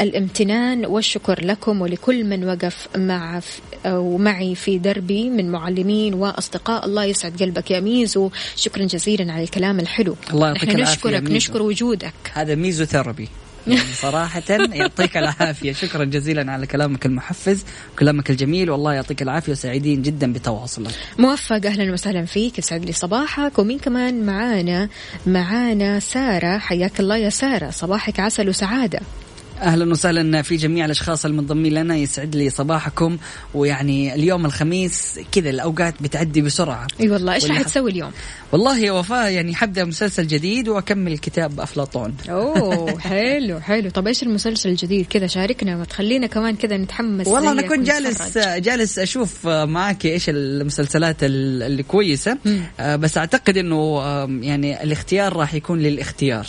الامتنان 0.00 0.86
والشكر 0.86 1.44
لكم 1.44 1.80
ولكل 1.80 2.24
من 2.24 2.44
وقف 2.48 2.88
مع 2.96 3.40
أو 3.86 4.16
معي 4.18 4.54
في 4.54 4.78
دربي 4.78 5.30
من 5.30 5.50
معلمين 5.50 6.14
وأصدقاء. 6.14 6.84
الله 6.84 7.04
يسعد 7.04 7.42
قلبك 7.42 7.70
يا 7.70 7.80
ميزو. 7.80 8.30
شكرا 8.56 8.84
جزيلا 8.84 9.32
على 9.32 9.42
الكلام 9.42 9.80
الحلو. 9.80 10.16
الله 10.30 10.46
يعطيك 10.46 10.64
نحن 10.64 10.76
العافية 10.76 10.92
نشكرك 10.92 11.22
ميزو. 11.22 11.34
نشكر 11.34 11.62
وجودك. 11.62 12.14
هذا 12.32 12.54
ميزو 12.54 12.84
therapy 12.84 13.28
يعني 13.66 13.92
صراحة 13.92 14.42
يعطيك 14.50 15.16
العافية. 15.16 15.72
شكرا 15.72 16.04
جزيلا 16.04 16.52
على 16.52 16.66
كلامك 16.66 17.06
المحفز 17.06 17.64
وكلامك 17.92 18.30
الجميل 18.30 18.70
والله 18.70 18.92
يعطيك 18.92 19.22
العافية 19.22 19.52
وسعيدين 19.52 20.02
جدا 20.02 20.32
بتواصلك. 20.32 20.94
موفق 21.18 21.66
أهلا 21.66 21.92
وسهلا 21.92 22.24
فيك 22.24 22.58
يسعد 22.58 22.84
لي 22.84 22.92
صباحك. 22.92 23.58
ومين 23.58 23.78
كمان 23.78 24.26
معانا؟ 24.26 24.88
معانا 25.26 26.00
سارة 26.00 26.58
حياك 26.58 27.00
الله 27.00 27.16
يا 27.16 27.30
سارة. 27.30 27.70
صباحك 27.70 28.20
عسل 28.20 28.48
وسعادة. 28.48 29.00
أهلا 29.62 29.90
وسهلا 29.90 30.42
في 30.42 30.56
جميع 30.56 30.84
الأشخاص 30.84 31.24
المنضمين 31.24 31.72
لنا. 31.74 31.96
يسعد 31.96 32.36
لي 32.36 32.50
صباحكم. 32.50 33.18
ويعني 33.54 34.14
اليوم 34.14 34.46
الخميس 34.46 35.20
كذا 35.32 35.50
الأوقات 35.50 35.94
بتعدي 36.02 36.40
بسرعة. 36.42 36.86
إي 37.00 37.10
والله. 37.10 37.34
إيش 37.34 37.44
راح 37.46 37.62
تسوي 37.62 37.90
اليوم؟ 37.90 38.10
والله 38.52 38.78
يا 38.78 38.92
وفاء 38.92 39.30
يعني 39.32 39.54
حبدأ 39.54 39.84
مسلسل 39.84 40.26
جديد 40.26 40.68
وأكمل 40.68 41.18
كتاب 41.18 41.60
أفلاطون. 41.60 42.14
أوه 42.30 42.98
حلو 43.08 43.60
حلو. 43.60 43.90
طب 43.90 44.06
إيش 44.06 44.22
المسلسل 44.22 44.68
الجديد؟ 44.68 45.06
كذا 45.06 45.26
شاركنا 45.26 45.80
وتخلينا 45.80 46.26
كمان 46.26 46.56
كذا 46.56 46.76
نتحمس 46.76 47.26
والله 47.26 47.52
أنا 47.52 47.62
كنت 47.62 47.86
جالس. 47.86 48.38
جالس 48.38 48.98
أشوف 48.98 49.46
معك 49.46 50.06
إيش 50.06 50.24
المسلسلات 50.28 51.16
ال- 51.24 51.62
اللي 51.62 51.82
كويسة. 51.82 52.38
مم. 52.44 52.60
آه، 52.80 52.96
بس 52.96 53.18
أعتقد 53.18 53.56
إنه 53.56 54.00
يعني 54.42 54.82
الاختيار 54.82 55.36
راح 55.36 55.54
يكون 55.54 55.78
للاختيار. 55.78 56.46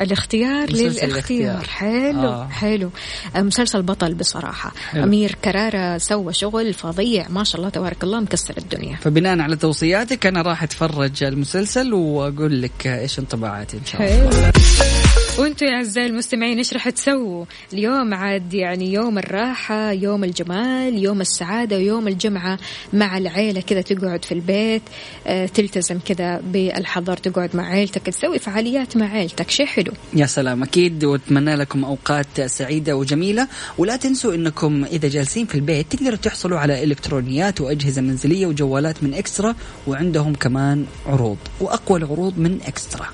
الاختيار 0.00 0.70
للاختيار. 0.70 1.64
حلو 1.64 2.28
آه. 2.28 2.48
حلو. 2.48 2.90
مسلسل 3.36 3.82
بطل 3.82 4.14
بصراحة. 4.14 4.72
حلو. 4.90 5.04
أمير 5.04 5.36
كرارة 5.44 5.98
سوى 5.98 6.32
شغل 6.32 6.74
فظيع. 6.74 7.28
ما 7.28 7.44
شاء 7.44 7.56
الله 7.56 7.70
تبارك 7.70 8.04
الله 8.04 8.20
مكسر 8.20 8.54
الدنيا. 8.58 8.96
فبناء 8.96 9.40
على 9.40 9.56
توصياتك 9.56 10.26
أنا 10.26 10.42
راح 10.42 10.62
أتفرج 10.62 11.24
المسلسل 11.24 11.94
وأقول 11.94 12.62
لك 12.62 12.86
إيش 12.86 13.18
انطباعاتي 13.18 13.76
إن 13.76 13.84
شاء 13.84 14.02
الله. 14.02 14.30
حلو. 14.30 14.99
وأنتم 15.40 15.66
يا 15.66 15.74
أعزائي 15.74 16.06
المستمعين 16.06 16.58
إيش 16.58 16.72
راح 16.72 16.88
تسووا؟ 16.88 17.44
اليوم 17.72 18.14
عاد 18.14 18.54
يعني 18.54 18.92
يوم 18.92 19.18
الراحة، 19.18 19.92
يوم 19.92 20.24
الجمال، 20.24 20.98
يوم 20.98 21.20
السعادة 21.20 21.76
ويوم 21.76 22.08
الجمعة 22.08 22.58
مع 22.92 23.18
العيلة 23.18 23.60
كذا 23.60 23.80
تقعد 23.80 24.24
في 24.24 24.32
البيت 24.32 24.82
آه، 25.26 25.46
تلتزم 25.46 25.98
كذا 25.98 26.40
بالحظر 26.40 27.16
تقعد 27.16 27.56
مع 27.56 27.68
عيلتك 27.68 28.02
تسوي 28.02 28.38
فعاليات 28.38 28.96
مع 28.96 29.06
عيلتك 29.06 29.50
شيء 29.50 29.66
حلو. 29.66 29.92
يا 30.14 30.26
سلام 30.26 30.62
أكيد 30.62 31.04
وأتمنى 31.04 31.54
لكم 31.54 31.84
أوقات 31.84 32.40
سعيدة 32.40 32.96
وجميلة. 32.96 33.48
ولا 33.78 33.96
تنسوا 33.96 34.34
إنكم 34.34 34.84
إذا 34.84 35.08
جالسين 35.08 35.46
في 35.46 35.54
البيت 35.54 35.92
تقدروا 35.92 36.16
تحصلوا 36.16 36.58
على 36.58 36.84
إلكترونيات 36.84 37.60
وأجهزة 37.60 38.02
منزلية 38.02 38.46
وجوالات 38.46 39.02
من 39.02 39.14
إكسترا 39.14 39.54
وعندهم 39.86 40.34
كمان 40.34 40.86
عروض 41.06 41.38
وأقوى 41.60 41.98
العروض 41.98 42.38
من 42.38 42.58
إكسترا. 42.66 43.06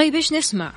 طيب 0.00 0.14
إيش 0.14 0.32
نسمع؟ 0.32 0.72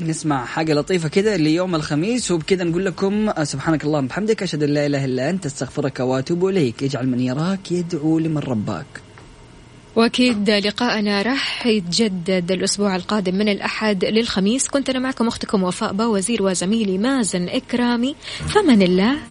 نسمع 0.00 0.44
حاجة 0.44 0.74
لطيفة 0.74 1.08
كده 1.08 1.36
ليوم 1.36 1.74
الخميس 1.74 2.30
وبكذا 2.30 2.64
نقول 2.64 2.84
لكم 2.84 3.44
سبحانك 3.44 3.84
اللهم 3.84 4.06
بحمدك 4.06 4.42
أشهد 4.42 4.62
أن 4.62 4.68
لا 4.68 4.86
إله 4.86 5.04
إلا 5.04 5.30
أنت 5.30 5.46
أستغفرك 5.46 6.00
وأتوب 6.00 6.46
إليك. 6.46 6.82
اجعل 6.82 7.08
من 7.08 7.20
يراك 7.20 7.72
يدعو 7.72 8.18
لمن 8.18 8.38
رباك. 8.38 8.86
وأكيد 9.96 10.50
لقاءنا 10.50 11.22
راح 11.22 11.66
يتجدد 11.66 12.52
الأسبوع 12.52 12.96
القادم 12.96 13.34
من 13.34 13.48
الأحد 13.48 14.04
للخميس. 14.04 14.68
كنت 14.68 14.90
أنا 14.90 14.98
معكم 14.98 15.26
أختكم 15.26 15.62
وفاء 15.62 15.92
باوزير 15.92 16.42
وزميلي 16.42 16.98
مازن 16.98 17.48
إكرامي. 17.48 18.16
فمن 18.48 18.82
الله. 18.82 19.16